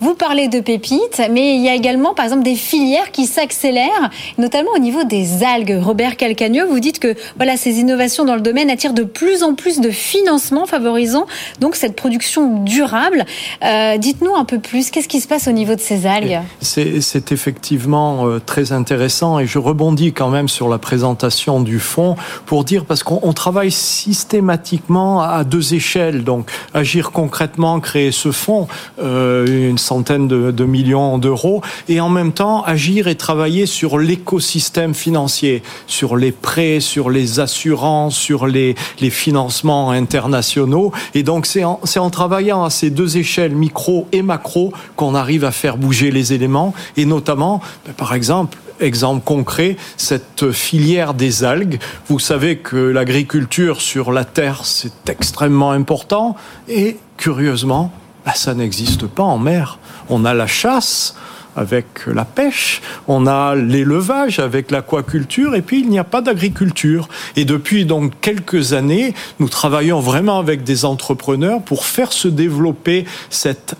Vous 0.00 0.14
parlez 0.14 0.48
de 0.48 0.60
pépites, 0.60 1.22
mais 1.30 1.54
il 1.56 1.62
y 1.62 1.68
a 1.68 1.74
également, 1.74 2.12
par 2.12 2.26
exemple, 2.26 2.42
des 2.42 2.54
filières 2.54 3.10
qui 3.10 3.26
s'accélèrent, 3.26 4.10
notamment 4.36 4.70
au 4.76 4.78
niveau 4.78 5.04
des 5.04 5.42
algues. 5.42 5.78
Robert 5.80 6.16
Calcagneux, 6.16 6.66
vous 6.66 6.80
dites 6.80 6.98
que 6.98 7.14
voilà, 7.36 7.56
ces 7.56 7.80
innovations 7.80 8.24
dans 8.26 8.34
le 8.34 8.42
domaine 8.42 8.68
attirent 8.68 8.92
de 8.92 9.04
plus 9.04 9.42
en 9.42 9.54
plus 9.54 9.80
de 9.80 9.90
financement, 9.90 10.66
favorisant 10.66 11.26
donc 11.60 11.76
cette 11.76 11.96
production 11.96 12.62
durable. 12.62 13.24
Euh, 13.64 13.96
dites-nous 13.96 14.34
un 14.34 14.44
peu 14.44 14.58
plus, 14.58 14.90
qu'est-ce 14.90 15.08
qui 15.08 15.20
se 15.20 15.28
passe 15.28 15.48
au 15.48 15.52
niveau 15.52 15.74
de 15.74 15.80
ces 15.80 16.06
algues? 16.06 16.40
C'est 16.60 17.32
effectivement 17.32 18.26
euh, 18.26 18.38
très 18.38 18.72
intéressant 18.72 19.38
et 19.38 19.46
je 19.46 19.58
rebondis 19.58 20.12
quand 20.12 20.28
même 20.28 20.48
sur 20.48 20.68
la 20.68 20.78
présentation 20.78 21.60
du 21.60 21.78
fonds 21.78 22.16
pour 22.44 22.64
dire, 22.64 22.84
parce 22.84 23.02
qu'on 23.02 23.32
travaille 23.32 23.70
systématiquement 24.10 25.22
à 25.22 25.44
deux 25.44 25.74
échelles. 25.74 26.24
Donc, 26.24 26.50
agir 26.74 27.12
concrètement, 27.12 27.78
créer 27.78 28.10
ce 28.10 28.32
fonds, 28.32 28.66
euh, 29.00 29.70
une 29.70 29.78
centaine 29.78 30.26
de, 30.26 30.64
millions 30.64 31.16
d'euros, 31.18 31.62
et 31.88 32.00
en 32.00 32.08
même 32.08 32.32
temps 32.32 32.64
agir 32.64 33.06
et 33.06 33.14
travailler 33.14 33.66
sur 33.66 34.00
l'écosystème 34.00 34.94
financier, 34.94 35.62
sur 35.86 36.16
les 36.16 36.32
prêts, 36.32 36.80
sur 36.80 37.08
les 37.08 37.38
assurances, 37.38 38.16
sur 38.16 38.48
les, 38.48 38.74
financements 39.10 39.90
internationaux. 39.90 40.92
Et 41.14 41.22
donc, 41.22 41.46
c'est 41.46 41.64
en, 41.64 41.80
en 41.96 42.10
travaillant 42.10 42.64
à 42.64 42.70
ces 42.70 42.90
deux 42.90 43.16
échelles, 43.16 43.54
micro 43.54 44.08
et 44.10 44.22
macro, 44.22 44.72
qu'on 44.96 45.14
arrive 45.14 45.44
à 45.44 45.52
faire 45.52 45.76
bouger 45.76 46.10
les 46.10 46.32
éléments, 46.32 46.74
et 46.96 47.04
notamment, 47.04 47.60
ben, 47.86 47.92
par 47.92 48.12
exemple, 48.14 48.58
Exemple 48.80 49.22
concret, 49.22 49.76
cette 49.98 50.52
filière 50.52 51.12
des 51.12 51.44
algues. 51.44 51.78
Vous 52.08 52.18
savez 52.18 52.56
que 52.56 52.76
l'agriculture 52.76 53.82
sur 53.82 53.99
la 54.08 54.24
terre, 54.24 54.64
c'est 54.64 55.10
extrêmement 55.10 55.72
important 55.72 56.36
et 56.68 56.96
curieusement, 57.18 57.92
bah, 58.24 58.32
ça 58.34 58.54
n'existe 58.54 59.06
pas 59.06 59.22
en 59.22 59.38
mer. 59.38 59.78
On 60.08 60.24
a 60.24 60.32
la 60.32 60.46
chasse, 60.46 61.16
avec 61.56 62.06
la 62.06 62.24
pêche, 62.24 62.80
on 63.08 63.26
a 63.26 63.54
l'élevage 63.54 64.38
avec 64.38 64.70
l'aquaculture, 64.70 65.54
et 65.54 65.62
puis 65.62 65.80
il 65.80 65.88
n'y 65.88 65.98
a 65.98 66.04
pas 66.04 66.20
d'agriculture. 66.20 67.08
Et 67.36 67.44
depuis 67.44 67.84
donc 67.84 68.12
quelques 68.20 68.72
années, 68.72 69.14
nous 69.38 69.48
travaillons 69.48 70.00
vraiment 70.00 70.38
avec 70.38 70.64
des 70.64 70.84
entrepreneurs 70.84 71.62
pour 71.62 71.84
faire 71.84 72.12
se 72.12 72.28
développer 72.28 73.04
cette 73.30 73.76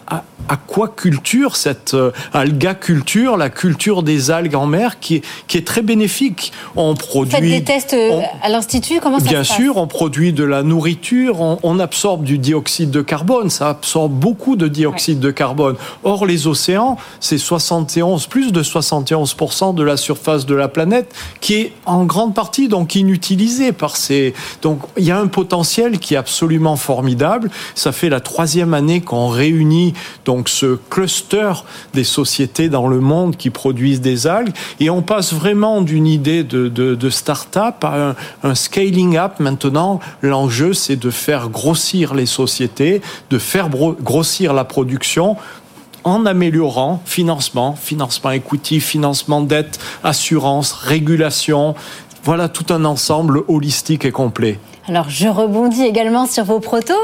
aquaculture, 0.48 1.54
cette 1.54 1.94
euh, 1.94 2.10
algaculture, 2.32 3.36
la 3.36 3.50
culture 3.50 4.02
des 4.02 4.30
algues 4.30 4.56
en 4.56 4.66
mer, 4.66 4.98
qui 4.98 5.16
est, 5.16 5.24
qui 5.46 5.56
est 5.56 5.66
très 5.66 5.82
bénéfique. 5.82 6.52
On 6.76 6.94
produit. 6.94 7.30
Faites 7.30 7.42
des 7.42 7.62
tests 7.62 7.94
euh, 7.94 8.20
à 8.42 8.48
l'institut, 8.48 9.00
comment 9.00 9.20
ça 9.20 9.26
Bien 9.26 9.44
sûr, 9.44 9.76
on 9.76 9.86
produit 9.86 10.32
de 10.32 10.42
la 10.44 10.62
nourriture, 10.62 11.40
on, 11.40 11.58
on, 11.62 11.78
absorbe 11.78 12.24
du 12.24 12.38
dioxyde 12.38 12.90
de 12.90 13.00
carbone, 13.00 13.48
ça 13.48 13.68
absorbe 13.70 14.12
beaucoup 14.12 14.56
de 14.56 14.66
dioxyde 14.66 15.20
de 15.20 15.30
carbone. 15.30 15.76
Or, 16.02 16.26
les 16.26 16.46
océans, 16.46 16.96
c'est 17.20 17.38
71, 17.60 18.26
plus 18.26 18.52
de 18.52 18.62
71% 18.62 19.74
de 19.74 19.82
la 19.82 19.96
surface 19.96 20.46
de 20.46 20.54
la 20.54 20.68
planète 20.68 21.14
qui 21.40 21.54
est 21.54 21.72
en 21.86 22.04
grande 22.04 22.34
partie 22.34 22.68
donc 22.68 22.94
inutilisée 22.94 23.72
par 23.72 23.96
ces. 23.96 24.34
Donc, 24.62 24.80
il 24.96 25.04
y 25.04 25.10
a 25.10 25.18
un 25.18 25.26
potentiel 25.26 25.98
qui 25.98 26.14
est 26.14 26.16
absolument 26.16 26.76
formidable. 26.76 27.50
Ça 27.74 27.92
fait 27.92 28.08
la 28.08 28.20
troisième 28.20 28.74
année 28.74 29.00
qu'on 29.00 29.28
réunit 29.28 29.94
donc 30.24 30.48
ce 30.48 30.78
cluster 30.90 31.52
des 31.94 32.04
sociétés 32.04 32.68
dans 32.68 32.88
le 32.88 33.00
monde 33.00 33.36
qui 33.36 33.50
produisent 33.50 34.00
des 34.00 34.26
algues 34.26 34.52
et 34.78 34.90
on 34.90 35.02
passe 35.02 35.32
vraiment 35.32 35.82
d'une 35.82 36.06
idée 36.06 36.42
de, 36.44 36.68
de, 36.68 37.10
start-up 37.10 37.84
à 37.84 38.14
un, 38.42 38.54
scaling 38.54 39.16
up. 39.16 39.34
Maintenant, 39.38 40.00
l'enjeu 40.22 40.72
c'est 40.72 40.96
de 40.96 41.10
faire 41.10 41.48
grossir 41.48 42.14
les 42.14 42.26
sociétés, 42.26 43.02
de 43.30 43.38
faire 43.38 43.68
grossir 43.68 44.52
la 44.52 44.64
production 44.64 45.36
en 46.04 46.26
améliorant 46.26 47.00
financement, 47.04 47.74
financement 47.74 48.30
equity, 48.30 48.80
financement 48.80 49.40
dette, 49.40 49.78
assurance, 50.04 50.72
régulation. 50.72 51.74
Voilà 52.24 52.48
tout 52.48 52.66
un 52.72 52.84
ensemble 52.84 53.42
holistique 53.48 54.04
et 54.04 54.12
complet. 54.12 54.58
Alors 54.88 55.08
je 55.08 55.28
rebondis 55.28 55.84
également 55.84 56.26
sur 56.26 56.44
vos 56.44 56.60
propos. 56.60 56.94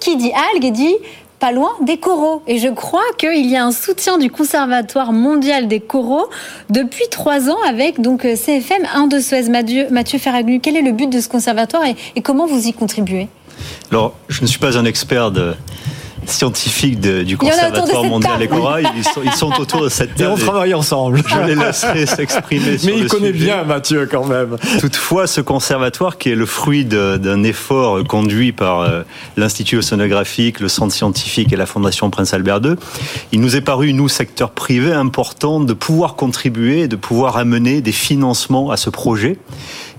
Qui 0.00 0.16
dit 0.16 0.32
algues 0.52 0.72
dit 0.72 0.94
pas 1.38 1.52
loin 1.52 1.70
des 1.82 1.98
coraux. 1.98 2.42
Et 2.46 2.58
je 2.58 2.68
crois 2.68 3.04
qu'il 3.16 3.46
y 3.46 3.56
a 3.56 3.64
un 3.64 3.72
soutien 3.72 4.18
du 4.18 4.30
Conservatoire 4.30 5.12
mondial 5.12 5.68
des 5.68 5.80
coraux 5.80 6.28
depuis 6.68 7.04
trois 7.10 7.48
ans 7.48 7.58
avec 7.68 8.00
donc 8.00 8.24
euh, 8.24 8.34
CFM 8.34 8.82
1 8.92 9.06
de 9.06 9.20
Suez. 9.20 9.48
Mathieu, 9.48 9.86
Mathieu 9.90 10.18
quel 10.60 10.76
est 10.76 10.82
le 10.82 10.92
but 10.92 11.08
de 11.08 11.20
ce 11.20 11.28
conservatoire 11.28 11.84
et 12.16 12.22
comment 12.22 12.46
vous 12.46 12.66
y 12.66 12.72
contribuez? 12.72 13.28
Alors, 13.90 14.14
je 14.28 14.42
ne 14.42 14.46
suis 14.46 14.58
pas 14.58 14.78
un 14.78 14.84
expert 14.84 15.30
de 15.30 15.54
scientifiques 16.30 17.00
du 17.00 17.36
Conservatoire 17.36 18.04
mondial 18.04 18.38
des 18.38 18.48
corail. 18.48 18.86
Ils 18.96 19.32
sont, 19.32 19.52
autour 19.60 19.82
de 19.82 19.88
cette 19.88 20.14
table. 20.14 20.30
Et 20.30 20.32
on 20.32 20.36
travaille 20.36 20.74
ensemble. 20.74 21.22
Je 21.26 21.38
les 21.46 21.54
laisserai 21.54 22.06
s'exprimer 22.06 22.76
Mais 22.84 22.98
il 22.98 23.08
connaît 23.08 23.32
bien 23.32 23.64
Mathieu 23.64 24.08
quand 24.10 24.24
même. 24.24 24.56
Toutefois, 24.80 25.26
ce 25.26 25.40
conservatoire 25.40 26.18
qui 26.18 26.30
est 26.30 26.34
le 26.34 26.46
fruit 26.46 26.84
d'un 26.84 27.42
effort 27.42 28.02
conduit 28.04 28.52
par 28.52 28.80
euh, 28.80 29.02
l'Institut 29.36 29.78
océanographique, 29.78 30.60
le 30.60 30.68
Centre 30.68 30.94
scientifique 30.94 31.52
et 31.52 31.56
la 31.56 31.66
Fondation 31.66 32.10
Prince 32.10 32.34
Albert 32.34 32.60
II, 32.64 32.74
il 33.32 33.40
nous 33.40 33.56
est 33.56 33.60
paru, 33.60 33.92
nous, 33.92 34.08
secteur 34.08 34.50
privé, 34.50 34.92
important 34.92 35.60
de 35.60 35.72
pouvoir 35.72 36.14
contribuer, 36.14 36.88
de 36.88 36.96
pouvoir 36.96 37.36
amener 37.36 37.80
des 37.80 37.92
financements 37.92 38.70
à 38.70 38.76
ce 38.76 38.90
projet. 38.90 39.38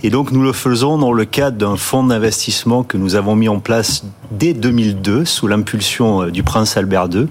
Et 0.01 0.09
donc 0.09 0.31
nous 0.31 0.41
le 0.41 0.53
faisons 0.53 0.97
dans 0.97 1.11
le 1.11 1.25
cadre 1.25 1.57
d'un 1.57 1.75
fonds 1.75 2.05
d'investissement 2.05 2.83
que 2.83 2.95
nous 2.95 3.15
avons 3.15 3.35
mis 3.35 3.49
en 3.49 3.59
place 3.59 4.05
dès 4.31 4.53
2002 4.53 5.25
sous 5.25 5.47
l'impulsion 5.47 6.27
du 6.27 6.41
prince 6.41 6.77
Albert 6.77 7.09
II, 7.13 7.27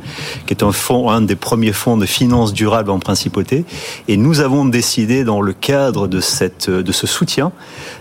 qui 0.46 0.52
est 0.52 0.62
un 0.62 0.72
fonds, 0.72 1.08
un 1.08 1.22
des 1.22 1.36
premiers 1.36 1.72
fonds 1.72 1.96
de 1.96 2.04
finances 2.04 2.52
durables 2.52 2.90
en 2.90 2.98
principauté. 2.98 3.64
Et 4.06 4.18
nous 4.18 4.40
avons 4.40 4.66
décidé, 4.66 5.24
dans 5.24 5.40
le 5.40 5.54
cadre 5.54 6.08
de 6.08 6.20
cette, 6.20 6.68
de 6.68 6.92
ce 6.92 7.06
soutien, 7.06 7.52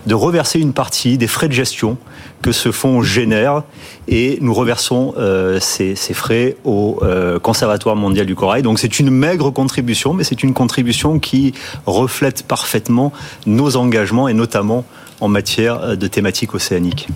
de 0.06 0.14
reverser 0.14 0.60
une 0.60 0.74
partie 0.74 1.16
des 1.16 1.28
frais 1.28 1.48
de 1.48 1.54
gestion 1.54 1.96
que 2.42 2.52
ce 2.52 2.72
fonds 2.72 3.02
génère 3.02 3.62
et 4.06 4.38
nous 4.40 4.54
reversons 4.54 5.14
euh, 5.18 5.58
ces, 5.60 5.94
frais 6.14 6.56
au 6.64 6.98
euh, 7.02 7.38
Conservatoire 7.38 7.96
mondial 7.96 8.26
du 8.26 8.34
corail. 8.34 8.62
Donc 8.62 8.78
c'est 8.78 8.98
une 9.00 9.10
maigre 9.10 9.50
contribution, 9.50 10.14
mais 10.14 10.24
c'est 10.24 10.42
une 10.42 10.54
contribution 10.54 11.18
qui 11.18 11.54
reflète 11.86 12.44
parfaitement 12.44 13.12
nos 13.46 13.76
engagements 13.76 14.28
et 14.28 14.34
notamment 14.34 14.84
en 15.20 15.28
matière 15.28 15.82
euh, 15.82 15.96
de 15.96 16.06
thématiques 16.06 16.54
océaniques. 16.54 17.08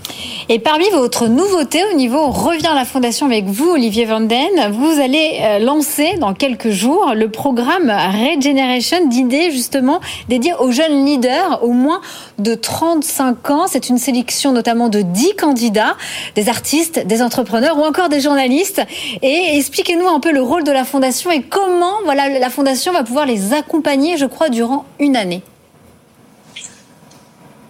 Et 0.48 0.58
parmi 0.58 0.88
votre 0.90 1.28
nouveauté 1.28 1.82
au 1.92 1.96
niveau 1.96 2.30
Revient 2.30 2.72
la 2.74 2.84
Fondation 2.84 3.26
avec 3.26 3.46
vous, 3.46 3.70
Olivier 3.70 4.04
Vanden, 4.04 4.70
vous 4.72 5.00
allez 5.00 5.38
euh, 5.40 5.58
lancer 5.58 6.16
dans 6.18 6.34
quelques 6.34 6.70
jours 6.70 7.12
le 7.14 7.28
programme 7.30 7.90
Regeneration 7.90 9.06
d'idées 9.06 9.50
justement 9.50 10.00
dédié 10.28 10.52
aux 10.58 10.70
jeunes 10.70 11.04
leaders 11.04 11.60
au 11.62 11.72
moins 11.72 12.00
de 12.38 12.54
35 12.54 13.50
ans. 13.50 13.66
C'est 13.68 13.88
une 13.88 13.98
sélection 13.98 14.52
notamment 14.52 14.88
de 14.88 15.02
10 15.02 15.36
candidats, 15.36 15.96
des 16.34 16.48
artistes, 16.48 17.06
des 17.06 17.22
entrepreneurs 17.22 17.78
ou 17.78 17.82
encore 17.82 18.08
des 18.08 18.20
journalistes. 18.20 18.82
Et 19.22 19.56
expliquez-nous 19.56 20.08
un 20.08 20.20
peu 20.20 20.32
le 20.32 20.42
rôle 20.42 20.64
de 20.64 20.72
la 20.72 20.84
Fondation 20.84 21.30
et 21.30 21.42
comment 21.42 21.94
voilà, 22.04 22.28
la 22.28 22.50
Fondation 22.50 22.92
va 22.92 23.04
pouvoir 23.04 23.26
les 23.26 23.52
accompagner, 23.54 24.16
je 24.16 24.26
crois, 24.26 24.48
durant 24.48 24.84
une 24.98 25.16
année. 25.16 25.42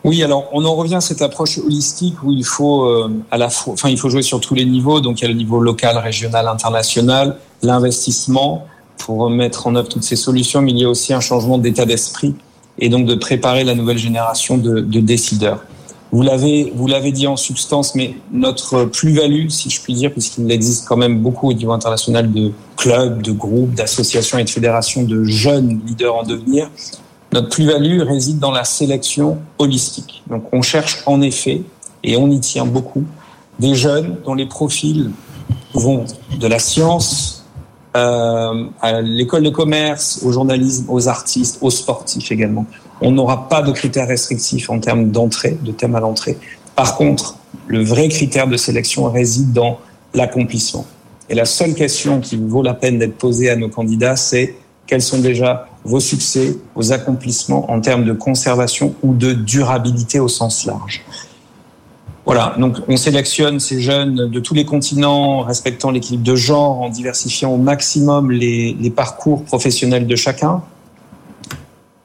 Oui, 0.05 0.23
alors 0.25 0.49
on 0.53 0.65
en 0.65 0.75
revient 0.75 0.97
à 0.97 1.01
cette 1.01 1.23
approche 1.23 1.59
holistique 1.59 2.23
où 2.25 2.33
il 2.33 2.45
faut 2.45 2.87
euh, 2.87 3.09
à 3.31 3.39
la 3.39 3.49
fois, 3.49 3.73
enfin 3.75 3.89
il 3.89 3.97
faut 3.97 4.11
jouer 4.11 4.23
sur 4.23 4.41
tous 4.41 4.55
les 4.55 4.65
niveaux. 4.65 5.01
Donc 5.01 5.21
il 5.21 5.23
y 5.23 5.25
a 5.27 5.29
le 5.29 5.37
niveau 5.37 5.61
local, 5.61 5.97
régional, 5.99 6.49
international, 6.49 7.37
l'investissement 7.63 8.67
pour 8.99 9.31
mettre 9.31 9.69
en 9.69 9.77
œuvre 9.77 9.89
toutes 9.89 10.03
ces 10.03 10.17
solutions, 10.17 10.61
mais 10.61 10.73
il 10.73 10.79
y 10.79 10.85
a 10.85 10.89
aussi 10.89 11.13
un 11.13 11.21
changement 11.21 11.59
d'état 11.59 11.85
d'esprit 11.85 12.35
et 12.79 12.89
donc 12.89 13.07
de 13.07 13.15
préparer 13.15 13.63
la 13.63 13.75
nouvelle 13.75 13.99
génération 13.99 14.59
de, 14.59 14.81
de 14.81 15.01
décideurs. 15.01 15.61
Vous 16.11 16.23
l'avez, 16.23 16.73
vous 16.77 16.87
l'avez 16.87 17.11
dit 17.11 17.27
en 17.27 17.37
substance, 17.37 17.95
mais 17.95 18.15
notre 18.33 18.85
plus-value, 18.85 19.49
si 19.49 19.71
je 19.71 19.81
puis 19.81 19.95
dire, 19.95 20.13
puisqu'il 20.13 20.51
existe 20.51 20.87
quand 20.87 20.99
même 20.99 21.21
beaucoup 21.21 21.49
au 21.49 21.55
niveau 21.55 21.73
international 21.73 22.31
de 22.31 22.53
clubs, 22.77 23.23
de 23.23 23.33
groupes, 23.33 23.75
d'associations 23.75 24.37
et 24.37 24.45
de 24.45 24.51
fédérations 24.51 25.05
de 25.05 25.25
jeunes 25.25 25.81
leaders 25.87 26.15
en 26.15 26.23
devenir, 26.23 26.71
notre 27.33 27.49
plus-value 27.49 28.01
réside 28.03 28.39
dans 28.39 28.51
la 28.51 28.65
sélection 28.65 29.39
holistique. 29.59 30.23
Donc 30.29 30.45
on 30.53 30.63
cherche 30.63 31.03
en 31.07 31.21
effet, 31.23 31.63
et 32.05 32.17
on 32.17 32.31
y 32.31 32.41
tient 32.41 32.67
beaucoup, 32.67 33.05
des 33.59 33.75
jeunes 33.75 34.17
dont 34.25 34.35
les 34.35 34.47
profils 34.47 35.11
vont 35.75 36.05
de 36.39 36.47
la 36.47 36.59
science 36.59 37.45
euh, 37.97 38.65
à 38.81 39.01
l'école 39.03 39.43
de 39.43 39.51
commerce, 39.51 40.21
au 40.25 40.33
journalisme, 40.33 40.87
aux 40.89 41.09
artistes, 41.09 41.59
aux 41.61 41.71
sportifs 41.71 42.33
également. 42.33 42.67
On 43.01 43.11
n'aura 43.11 43.49
pas 43.49 43.63
de 43.63 43.73
critères 43.73 44.09
restrictifs 44.09 44.71
en 44.71 44.79
termes 44.79 45.11
d'entrée, 45.11 45.59
de 45.63 45.73
thème 45.73 45.95
à 45.95 46.01
l'entrée. 46.01 46.39
Par 46.75 46.97
contre, 46.97 47.37
le 47.67 47.83
vrai 47.83 48.09
critère 48.09 48.47
de 48.47 48.57
sélection 48.57 49.11
réside 49.11 49.53
dans 49.53 49.79
l'accomplissement. 50.15 50.87
Et 51.29 51.35
la 51.35 51.45
seule 51.45 51.75
question 51.75 52.21
qui 52.21 52.37
vaut 52.37 52.63
la 52.63 52.75
peine 52.75 52.99
d'être 52.99 53.17
posée 53.17 53.51
à 53.51 53.57
nos 53.57 53.69
candidats, 53.69 54.17
c'est 54.17 54.57
quels 54.87 55.03
sont 55.03 55.19
déjà 55.19 55.69
vos 55.85 56.01
succès, 56.01 56.57
vos 56.75 56.93
accomplissements 56.93 57.71
en 57.71 57.81
termes 57.81 58.05
de 58.05 58.13
conservation 58.13 58.95
ou 59.03 59.15
de 59.15 59.33
durabilité 59.33 60.21
au 60.21 60.29
sens 60.29 60.65
large. 60.65 61.05
Voilà, 62.25 62.55
donc 62.57 62.77
on 62.87 62.97
sélectionne 62.97 63.59
ces 63.59 63.81
jeunes 63.81 64.31
de 64.31 64.41
tous 64.41 64.55
les 64.55 64.65
continents, 64.65 65.41
respectant 65.41 65.91
l'équilibre 65.91 66.23
de 66.23 66.37
genre, 66.37 66.81
en 66.81 66.89
diversifiant 66.89 67.51
au 67.51 67.57
maximum 67.57 68.31
les, 68.31 68.93
parcours 68.95 69.43
professionnels 69.43 70.07
de 70.07 70.15
chacun, 70.15 70.63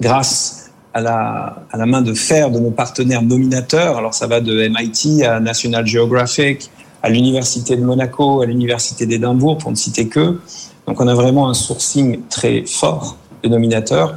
grâce 0.01 0.71
à 0.95 1.01
la, 1.01 1.63
à 1.71 1.77
la 1.77 1.85
main 1.85 2.01
de 2.01 2.15
fer 2.15 2.49
de 2.49 2.59
nos 2.59 2.71
partenaires 2.71 3.21
nominateurs. 3.21 3.97
Alors 3.97 4.15
ça 4.15 4.25
va 4.25 4.41
de 4.41 4.67
MIT 4.67 5.23
à 5.23 5.39
National 5.39 5.85
Geographic, 5.85 6.71
à 7.03 7.09
l'Université 7.09 7.75
de 7.75 7.83
Monaco, 7.83 8.41
à 8.41 8.47
l'Université 8.47 9.05
d'Édimbourg, 9.05 9.59
pour 9.59 9.69
ne 9.69 9.75
citer 9.75 10.07
que. 10.07 10.39
Donc 10.87 10.99
on 10.99 11.07
a 11.07 11.13
vraiment 11.13 11.47
un 11.47 11.53
sourcing 11.53 12.21
très 12.27 12.65
fort 12.65 13.17
de 13.47 13.53
nominateurs. 13.53 14.15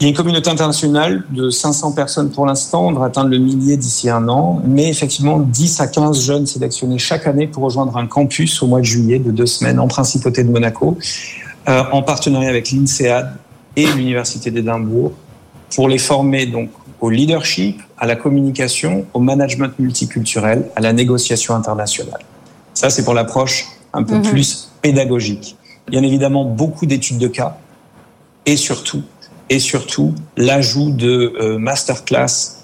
Il 0.00 0.04
y 0.04 0.06
a 0.06 0.08
une 0.08 0.16
communauté 0.16 0.48
internationale 0.48 1.24
de 1.30 1.50
500 1.50 1.92
personnes 1.92 2.30
pour 2.30 2.46
l'instant. 2.46 2.86
On 2.86 2.92
devrait 2.92 3.08
atteindre 3.08 3.28
le 3.28 3.36
millier 3.36 3.76
d'ici 3.76 4.08
un 4.08 4.28
an. 4.30 4.62
Mais 4.64 4.88
effectivement, 4.88 5.38
10 5.38 5.80
à 5.82 5.88
15 5.88 6.18
jeunes 6.18 6.46
sélectionnés 6.46 6.96
chaque 6.96 7.26
année 7.26 7.46
pour 7.46 7.64
rejoindre 7.64 7.94
un 7.98 8.06
campus 8.06 8.62
au 8.62 8.66
mois 8.66 8.80
de 8.80 8.86
juillet 8.86 9.18
de 9.18 9.30
deux 9.30 9.44
semaines 9.44 9.78
en 9.78 9.88
principauté 9.88 10.42
de 10.42 10.50
Monaco, 10.50 10.96
euh, 11.68 11.82
en 11.92 12.02
partenariat 12.02 12.48
avec 12.48 12.70
l'INSEAD 12.70 13.30
et 13.76 13.86
l'Université 13.88 14.50
d'Édimbourg, 14.50 15.12
pour 15.74 15.86
les 15.86 15.98
former 15.98 16.46
donc 16.46 16.70
au 17.02 17.10
leadership, 17.10 17.82
à 17.98 18.06
la 18.06 18.16
communication, 18.16 19.04
au 19.12 19.20
management 19.20 19.78
multiculturel, 19.78 20.64
à 20.76 20.80
la 20.80 20.94
négociation 20.94 21.54
internationale. 21.54 22.20
Ça, 22.72 22.88
c'est 22.88 23.04
pour 23.04 23.12
l'approche 23.12 23.66
un 23.92 24.02
peu 24.02 24.16
-hmm. 24.16 24.30
plus 24.30 24.70
pédagogique. 24.80 25.56
Bien 25.88 26.02
évidemment, 26.02 26.44
beaucoup 26.44 26.86
d'études 26.86 27.18
de 27.18 27.28
cas 27.28 27.58
et 28.50 28.56
surtout, 28.56 29.02
et 29.48 29.60
surtout 29.60 30.12
l'ajout 30.36 30.90
de 30.90 31.34
euh, 31.40 31.58
masterclass 31.58 32.56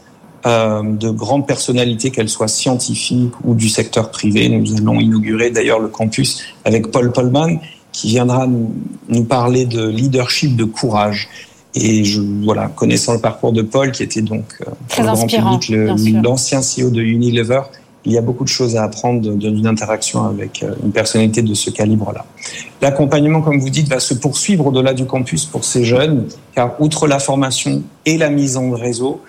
euh, 0.44 0.82
de 0.82 1.10
grandes 1.10 1.46
personnalités, 1.46 2.10
qu'elles 2.10 2.28
soient 2.28 2.48
scientifiques 2.48 3.34
ou 3.44 3.54
du 3.54 3.68
secteur 3.68 4.10
privé. 4.10 4.48
Nous 4.48 4.76
allons 4.76 4.98
inaugurer 4.98 5.50
d'ailleurs 5.50 5.78
le 5.78 5.86
campus 5.86 6.42
avec 6.64 6.90
Paul 6.90 7.12
Polman, 7.12 7.60
qui 7.92 8.08
viendra 8.08 8.48
nous, 8.48 8.74
nous 9.08 9.24
parler 9.24 9.64
de 9.64 9.88
leadership, 9.88 10.56
de 10.56 10.64
courage. 10.64 11.28
Et 11.76 12.04
je, 12.04 12.20
voilà, 12.42 12.66
connaissant 12.68 13.12
le 13.12 13.20
parcours 13.20 13.52
de 13.52 13.62
Paul, 13.62 13.92
qui 13.92 14.02
était 14.02 14.22
donc 14.22 14.56
euh, 14.62 14.70
Très 14.88 15.02
pour 15.02 15.12
le 15.12 15.16
grand 15.16 15.24
inspirant, 15.24 15.58
public 15.58 16.16
l'ancien 16.22 16.60
CEO 16.62 16.90
de 16.90 17.00
Unilever, 17.00 17.62
il 18.06 18.12
y 18.12 18.18
a 18.18 18.22
beaucoup 18.22 18.44
de 18.44 18.48
choses 18.48 18.76
à 18.76 18.84
apprendre 18.84 19.20
d'une 19.20 19.66
interaction 19.66 20.24
avec 20.24 20.62
euh, 20.62 20.74
une 20.84 20.92
personnalité 20.92 21.42
de 21.42 21.54
ce 21.54 21.70
calibre-là. 21.70 22.24
L'accompagnement, 22.80 23.42
comme 23.42 23.58
vous 23.58 23.68
dites, 23.68 23.88
va 23.88 23.98
se 23.98 24.14
poursuivre 24.14 24.68
au-delà 24.68 24.94
du 24.94 25.06
campus 25.06 25.44
pour 25.44 25.64
ces 25.64 25.84
jeunes, 25.84 26.28
car 26.54 26.80
outre 26.80 27.08
la 27.08 27.18
formation 27.18 27.82
et 28.06 28.16
la 28.16 28.30
mise 28.30 28.56
en 28.56 28.70
réseau, 28.70 29.20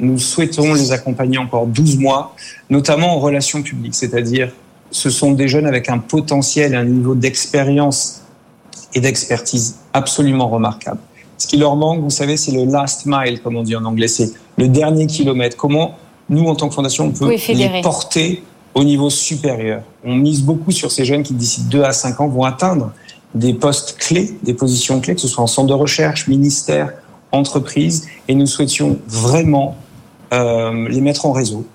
nous 0.00 0.18
souhaitons 0.18 0.72
les 0.74 0.92
accompagner 0.92 1.38
encore 1.38 1.66
12 1.66 1.98
mois, 1.98 2.34
notamment 2.70 3.16
en 3.16 3.18
relations 3.18 3.62
publiques, 3.62 3.96
c'est-à-dire 3.96 4.50
ce 4.92 5.10
sont 5.10 5.32
des 5.32 5.48
jeunes 5.48 5.66
avec 5.66 5.88
un 5.88 5.98
potentiel 5.98 6.74
un 6.74 6.84
niveau 6.84 7.14
d'expérience 7.14 8.22
et 8.94 9.00
d'expertise 9.00 9.76
absolument 9.92 10.48
remarquable. 10.48 11.00
Ce 11.36 11.46
qui 11.46 11.56
leur 11.56 11.74
manque, 11.74 12.00
vous 12.00 12.10
savez, 12.10 12.36
c'est 12.36 12.52
le 12.52 12.64
last 12.64 13.06
mile, 13.06 13.40
comme 13.40 13.56
on 13.56 13.62
dit 13.62 13.74
en 13.74 13.84
anglais, 13.84 14.08
c'est 14.08 14.32
le 14.56 14.68
dernier 14.68 15.06
kilomètre. 15.06 15.56
Comment 15.56 15.96
nous, 16.30 16.46
en 16.46 16.54
tant 16.54 16.68
que 16.68 16.74
fondation, 16.74 17.06
on 17.06 17.10
peut 17.10 17.28
les 17.28 17.82
porter 17.82 18.42
au 18.74 18.84
niveau 18.84 19.10
supérieur. 19.10 19.82
On 20.04 20.14
mise 20.14 20.42
beaucoup 20.42 20.70
sur 20.70 20.90
ces 20.90 21.04
jeunes 21.04 21.22
qui, 21.22 21.34
d'ici 21.34 21.62
2 21.64 21.82
à 21.82 21.92
5 21.92 22.20
ans, 22.20 22.28
vont 22.28 22.44
atteindre 22.44 22.92
des 23.34 23.52
postes 23.52 23.96
clés, 23.98 24.38
des 24.42 24.54
positions 24.54 25.00
clés, 25.00 25.14
que 25.14 25.20
ce 25.20 25.28
soit 25.28 25.42
en 25.42 25.48
centre 25.48 25.68
de 25.68 25.74
recherche, 25.74 26.28
ministère, 26.28 26.92
entreprise, 27.32 28.08
et 28.28 28.34
nous 28.34 28.46
souhaitions 28.46 28.98
vraiment 29.06 29.76
euh, 30.32 30.88
les 30.88 31.00
mettre 31.00 31.26
en 31.26 31.32
réseau 31.32 31.66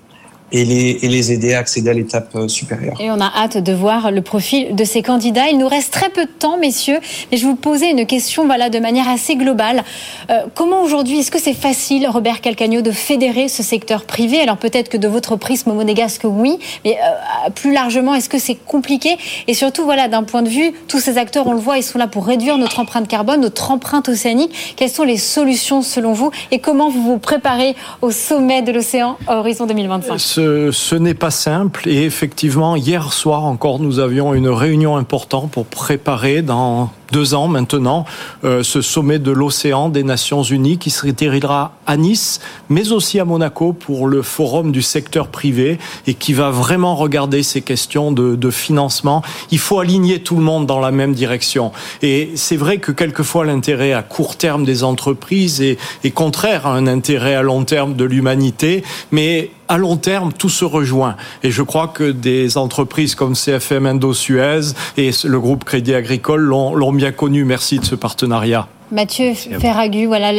et 0.51 0.63
les, 0.63 0.99
et 1.01 1.07
les 1.07 1.31
aider 1.31 1.53
à 1.53 1.59
accéder 1.59 1.89
à 1.89 1.93
l'étape 1.93 2.29
euh, 2.35 2.47
supérieure. 2.47 2.95
Et 2.99 3.09
on 3.09 3.19
a 3.19 3.31
hâte 3.35 3.57
de 3.57 3.73
voir 3.73 4.11
le 4.11 4.21
profil 4.21 4.75
de 4.75 4.83
ces 4.83 5.01
candidats. 5.01 5.49
Il 5.49 5.57
nous 5.57 5.67
reste 5.67 5.91
très 5.91 6.09
peu 6.09 6.25
de 6.25 6.31
temps, 6.31 6.57
messieurs, 6.57 6.99
mais 7.31 7.37
je 7.37 7.45
vous 7.45 7.55
posais 7.55 7.91
une 7.91 8.05
question 8.05 8.45
voilà, 8.45 8.69
de 8.69 8.79
manière 8.79 9.09
assez 9.09 9.35
globale. 9.35 9.83
Euh, 10.29 10.45
comment 10.53 10.81
aujourd'hui, 10.81 11.19
est-ce 11.19 11.31
que 11.31 11.39
c'est 11.39 11.53
facile, 11.53 12.07
Robert 12.07 12.41
Calcagno, 12.41 12.81
de 12.81 12.91
fédérer 12.91 13.47
ce 13.47 13.63
secteur 13.63 14.05
privé? 14.05 14.39
Alors 14.39 14.57
peut-être 14.57 14.89
que 14.89 14.97
de 14.97 15.07
votre 15.07 15.35
prisme 15.35 15.73
monégasque, 15.73 16.23
oui, 16.25 16.57
mais 16.83 16.93
euh, 16.93 17.49
plus 17.49 17.73
largement, 17.73 18.13
est-ce 18.13 18.29
que 18.29 18.39
c'est 18.39 18.55
compliqué? 18.55 19.17
Et 19.47 19.53
surtout, 19.53 19.83
voilà, 19.83 20.07
d'un 20.07 20.23
point 20.23 20.43
de 20.43 20.49
vue, 20.49 20.73
tous 20.87 20.99
ces 20.99 21.17
acteurs, 21.17 21.47
on 21.47 21.53
le 21.53 21.59
voit, 21.59 21.77
ils 21.77 21.83
sont 21.83 21.97
là 21.97 22.07
pour 22.07 22.25
réduire 22.25 22.57
notre 22.57 22.79
empreinte 22.79 23.07
carbone, 23.07 23.41
notre 23.41 23.71
empreinte 23.71 24.09
océanique. 24.09 24.75
Quelles 24.75 24.89
sont 24.89 25.03
les 25.03 25.17
solutions 25.17 25.81
selon 25.81 26.13
vous? 26.13 26.31
Et 26.51 26.59
comment 26.59 26.89
vous 26.89 27.01
vous 27.01 27.17
préparez 27.17 27.75
au 28.01 28.11
sommet 28.11 28.61
de 28.61 28.71
l'océan 28.71 29.17
horizon 29.27 29.65
2025 29.65 30.19
ce, 30.35 30.95
n'est 30.95 31.13
pas 31.13 31.31
simple. 31.31 31.87
Et 31.87 32.03
effectivement 32.03 32.75
hier 32.75 33.13
soir 33.13 33.43
encore 33.43 33.79
nous 33.79 33.99
avions 33.99 34.33
une 34.33 34.49
réunion 34.49 34.97
importante 34.97 35.51
pour 35.51 35.65
préparer 35.65 36.41
dans 36.41 36.91
deux 37.11 37.33
ans 37.33 37.47
maintenant, 37.47 38.05
euh, 38.43 38.63
ce 38.63 38.81
sommet 38.81 39.19
de 39.19 39.31
l'océan 39.31 39.89
des 39.89 40.03
Nations 40.03 40.43
Unies 40.43 40.77
qui 40.77 40.89
se 40.89 41.07
déroulera 41.07 41.73
à 41.85 41.97
Nice, 41.97 42.39
mais 42.69 42.91
aussi 42.91 43.19
à 43.19 43.25
Monaco 43.25 43.73
pour 43.73 44.07
le 44.07 44.21
forum 44.21 44.71
du 44.71 44.81
secteur 44.81 45.27
privé 45.27 45.77
et 46.07 46.13
qui 46.13 46.33
va 46.33 46.49
vraiment 46.49 46.95
regarder 46.95 47.43
ces 47.43 47.61
questions 47.61 48.11
de, 48.11 48.49
financement. 48.49 49.23
Il 49.51 49.59
faut 49.59 49.79
aligner 49.79 50.19
tout 50.19 50.35
le 50.35 50.43
monde 50.43 50.65
dans 50.65 50.79
la 50.79 50.91
même 50.91 51.13
direction. 51.13 51.71
Et 52.01 52.31
c'est 52.35 52.57
vrai 52.57 52.77
que 52.77 52.91
quelquefois 52.91 53.45
l'intérêt 53.45 53.91
à 53.91 54.03
court 54.03 54.37
terme 54.37 54.63
des 54.63 54.83
entreprises 54.83 55.61
est, 55.61 55.77
est 56.03 56.11
contraire 56.11 56.67
à 56.67 56.75
un 56.75 56.87
intérêt 56.87 57.35
à 57.35 57.41
long 57.41 57.63
terme 57.65 57.95
de 57.95 58.05
l'humanité, 58.05 58.83
mais 59.11 59.51
à 59.67 59.77
long 59.77 59.97
terme, 59.97 60.31
tout 60.31 60.49
se 60.49 60.65
rejoint. 60.65 61.15
Et 61.43 61.51
je 61.51 61.61
crois 61.61 61.87
que 61.87 62.11
des 62.11 62.57
entreprises 62.57 63.15
comme 63.15 63.35
CFM 63.35 63.85
Indo-Suez 63.85 64.73
et 64.97 65.11
le 65.23 65.39
groupe 65.39 65.63
Crédit 65.63 65.95
Agricole 65.95 66.41
l'ont 66.41 66.91
bien 66.95 67.11
connu. 67.11 67.45
Merci 67.45 67.79
de 67.79 67.85
ce 67.85 67.95
partenariat. 67.95 68.67
Mathieu 68.91 69.33
Ferragu, 69.33 70.05
voilà, 70.05 70.31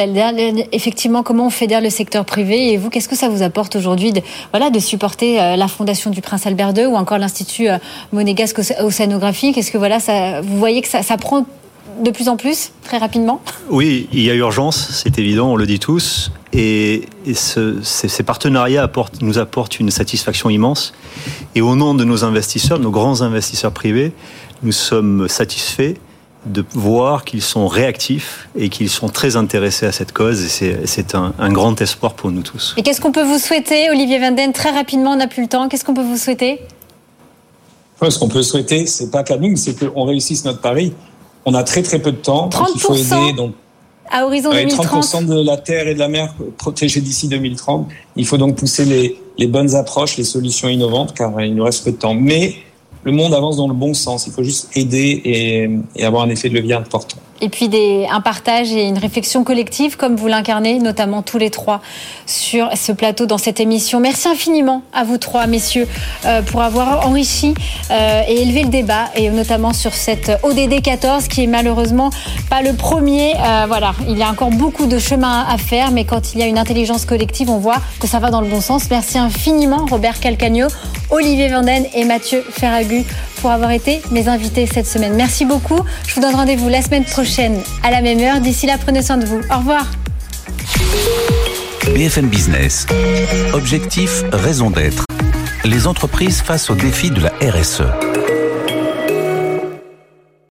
effectivement, 0.71 1.25
comment 1.25 1.49
on 1.49 1.51
fédère 1.51 1.81
le 1.81 1.91
secteur 1.91 2.25
privé 2.25 2.73
et 2.73 2.77
vous, 2.77 2.91
qu'est-ce 2.91 3.09
que 3.09 3.17
ça 3.17 3.29
vous 3.29 3.43
apporte 3.43 3.75
aujourd'hui 3.75 4.13
de, 4.13 4.21
voilà, 4.53 4.71
de 4.71 4.79
supporter 4.79 5.41
euh, 5.41 5.57
la 5.57 5.67
Fondation 5.67 6.11
du 6.11 6.21
Prince 6.21 6.47
Albert 6.47 6.73
II 6.77 6.87
ou 6.87 6.95
encore 6.95 7.19
l'Institut 7.19 7.69
euh, 7.69 7.79
monégasque 8.13 8.61
océanographique? 8.81 9.59
Est-ce 9.59 9.73
que 9.73 9.79
voilà, 9.79 9.99
ça, 9.99 10.43
vous 10.43 10.59
voyez 10.59 10.81
que 10.81 10.89
ça, 10.89 11.03
ça 11.03 11.17
prend 11.17 11.45
de 12.03 12.11
plus 12.11 12.29
en 12.29 12.37
plus, 12.37 12.71
très 12.85 12.99
rapidement? 12.99 13.41
Oui, 13.69 14.09
il 14.13 14.23
y 14.23 14.31
a 14.31 14.35
urgence, 14.35 14.91
c'est 14.93 15.19
évident, 15.19 15.51
on 15.51 15.57
le 15.57 15.67
dit 15.67 15.81
tous. 15.81 16.31
Et, 16.53 17.03
ces, 17.35 18.23
partenariats 18.23 18.91
nous 19.23 19.39
apportent 19.39 19.81
une 19.81 19.91
satisfaction 19.91 20.51
immense. 20.51 20.95
Et 21.55 21.61
au 21.61 21.75
nom 21.75 21.95
de 21.95 22.05
nos 22.05 22.25
investisseurs, 22.25 22.79
nos 22.79 22.91
grands 22.91 23.23
investisseurs 23.23 23.73
privés, 23.73 24.13
nous 24.63 24.73
sommes 24.73 25.27
satisfaits 25.29 25.95
de 26.47 26.65
voir 26.73 27.25
qu'ils 27.25 27.43
sont 27.43 27.67
réactifs 27.67 28.49
et 28.57 28.69
qu'ils 28.69 28.91
sont 28.91 29.09
très 29.09 29.37
intéressés 29.37 29.87
à 29.87 29.93
cette 29.93 30.13
cause. 30.13 30.43
Et 30.63 30.87
c'est 30.87 31.15
un, 31.15 31.53
grand 31.53 31.81
espoir 31.81 32.15
pour 32.15 32.31
nous 32.31 32.43
tous. 32.43 32.75
Et 32.77 32.83
qu'est-ce 32.83 33.01
qu'on 33.01 33.13
peut 33.13 33.25
vous 33.25 33.39
souhaiter, 33.39 33.91
Olivier 33.91 34.19
Vanden? 34.19 34.53
Très 34.53 34.71
rapidement, 34.71 35.13
on 35.13 35.17
n'a 35.17 35.27
plus 35.27 35.43
le 35.43 35.49
temps. 35.49 35.69
Qu'est-ce 35.69 35.85
qu'on 35.85 35.95
peut 35.95 36.03
vous 36.03 36.17
souhaiter? 36.17 36.61
Ce 38.09 38.19
qu'on 38.19 38.29
peut 38.29 38.43
souhaiter, 38.43 38.87
c'est 38.87 39.11
pas 39.11 39.25
qu'à 39.25 39.37
nous, 39.37 39.57
c'est 39.57 39.79
qu'on 39.79 40.05
réussisse 40.05 40.45
notre 40.45 40.61
pari. 40.61 40.93
On 41.45 41.55
a 41.55 41.63
très 41.63 41.83
très 41.83 41.99
peu 41.99 42.13
de 42.13 42.17
temps. 42.17 42.49
30% 42.49 42.67
il 42.75 42.81
faut 42.81 42.95
aider, 42.95 43.33
donc 43.33 43.55
à 44.11 44.25
horizon 44.25 44.51
2030. 44.51 45.05
30% 45.05 45.27
de 45.27 45.45
la 45.45 45.57
terre 45.57 45.89
et 45.89 45.95
de 45.95 45.99
la 45.99 46.09
mer 46.09 46.35
protégés 46.59 47.01
d'ici 47.01 47.29
2030. 47.29 47.89
Il 48.17 48.27
faut 48.27 48.37
donc 48.37 48.57
pousser 48.57 48.85
les, 48.85 49.21
les 49.39 49.47
bonnes 49.47 49.75
approches, 49.75 50.17
les 50.17 50.25
solutions 50.25 50.69
innovantes, 50.69 51.15
car 51.15 51.41
il 51.41 51.55
nous 51.55 51.65
reste 51.65 51.85
peu 51.85 51.93
de 51.93 51.97
temps. 51.97 52.15
Mais 52.15 52.57
le 53.07 53.13
monde 53.13 53.33
avance 53.35 53.57
dans 53.57 53.69
le 53.69 53.75
bon 53.75 53.95
sens. 53.95 54.27
Il 54.27 54.33
faut 54.33 54.43
juste 54.43 54.69
aider 54.77 55.23
et, 55.95 56.05
avoir 56.05 56.25
un 56.25 56.29
effet 56.29 56.49
de 56.49 56.55
levier 56.55 56.75
important 56.75 57.19
et 57.41 57.49
puis 57.49 57.69
un 58.11 58.21
partage 58.21 58.73
et 58.73 58.85
une 58.85 58.99
réflexion 58.99 59.45
collective 59.45 59.97
comme 59.97 60.17
vous 60.17 60.27
l'incarnez, 60.27 60.79
notamment 60.79 61.23
tous 61.23 61.39
les 61.39 61.51
trois 61.51 61.81
sur 62.27 62.71
ce 62.77 62.93
plateau 62.93 63.27
dans 63.27 63.39
cette 63.39 63.61
émission. 63.61 64.01
Merci 64.01 64.29
infiniment 64.29 64.83
à 64.93 65.05
vous 65.05 65.19
trois, 65.19 65.47
messieurs, 65.47 65.87
euh, 66.25 66.43
pour 66.43 66.63
avoir 66.63 67.07
enrichi 67.07 67.55
euh, 67.91 68.23
et 68.29 68.43
élevé 68.43 68.63
le 68.63 68.69
débat, 68.69 69.07
et 69.15 69.29
notamment 69.31 69.73
sur 69.73 69.95
cette 69.95 70.33
ODD 70.43 70.81
14 70.83 71.29
qui 71.29 71.45
est 71.45 71.47
malheureusement 71.47 72.11
pas 72.49 72.63
le 72.63 72.73
premier. 72.73 73.35
Euh, 73.37 73.65
voilà, 73.69 73.95
il 74.09 74.17
y 74.17 74.23
a 74.23 74.31
encore 74.31 74.51
beaucoup 74.51 74.87
de 74.87 74.99
chemin 74.99 75.45
à 75.49 75.59
faire, 75.59 75.91
mais 75.91 76.05
quand 76.05 76.35
il 76.35 76.41
y 76.41 76.43
a 76.43 76.47
une 76.47 76.59
intelligence 76.59 77.05
collective, 77.05 77.51
on 77.51 77.59
voit 77.59 77.81
que 78.01 78.07
ça 78.07 78.19
va 78.19 78.31
dans 78.31 78.41
le 78.41 78.49
bon 78.49 78.61
sens. 78.61 78.89
Merci 78.91 79.19
infiniment, 79.19 79.87
Robert 79.91 80.21
Calcagno, 80.21 80.69
Olivier 81.11 81.49
Vanden 81.49 81.85
et 81.95 82.05
Mathieu 82.05 82.45
Ferragu 82.51 83.05
pour 83.41 83.51
avoir 83.51 83.71
été 83.71 84.01
mes 84.11 84.29
invités 84.29 84.67
cette 84.67 84.87
semaine. 84.87 85.15
Merci 85.15 85.45
beaucoup. 85.45 85.79
Je 86.07 86.15
vous 86.15 86.21
donne 86.21 86.35
rendez-vous 86.35 86.69
la 86.69 86.81
semaine 86.81 87.05
prochaine 87.05 87.26
à 87.83 87.91
la 87.91 88.03
même 88.03 88.21
heure. 88.21 88.41
D'ici 88.41 88.67
là, 88.67 88.79
prenez 88.79 89.03
soin 89.03 89.17
de 89.17 89.27
vous. 89.27 89.41
Au 89.53 89.59
revoir. 89.59 89.87
BFM 91.95 92.29
Business. 92.29 92.87
Objectif, 93.53 94.23
raison 94.33 94.71
d'être. 94.71 95.05
Les 95.65 95.89
entreprises 95.89 96.41
face 96.41 96.71
aux 96.71 96.77
défis 96.77 97.11
de 97.11 97.21
la 97.21 97.33
RSE. 97.41 97.83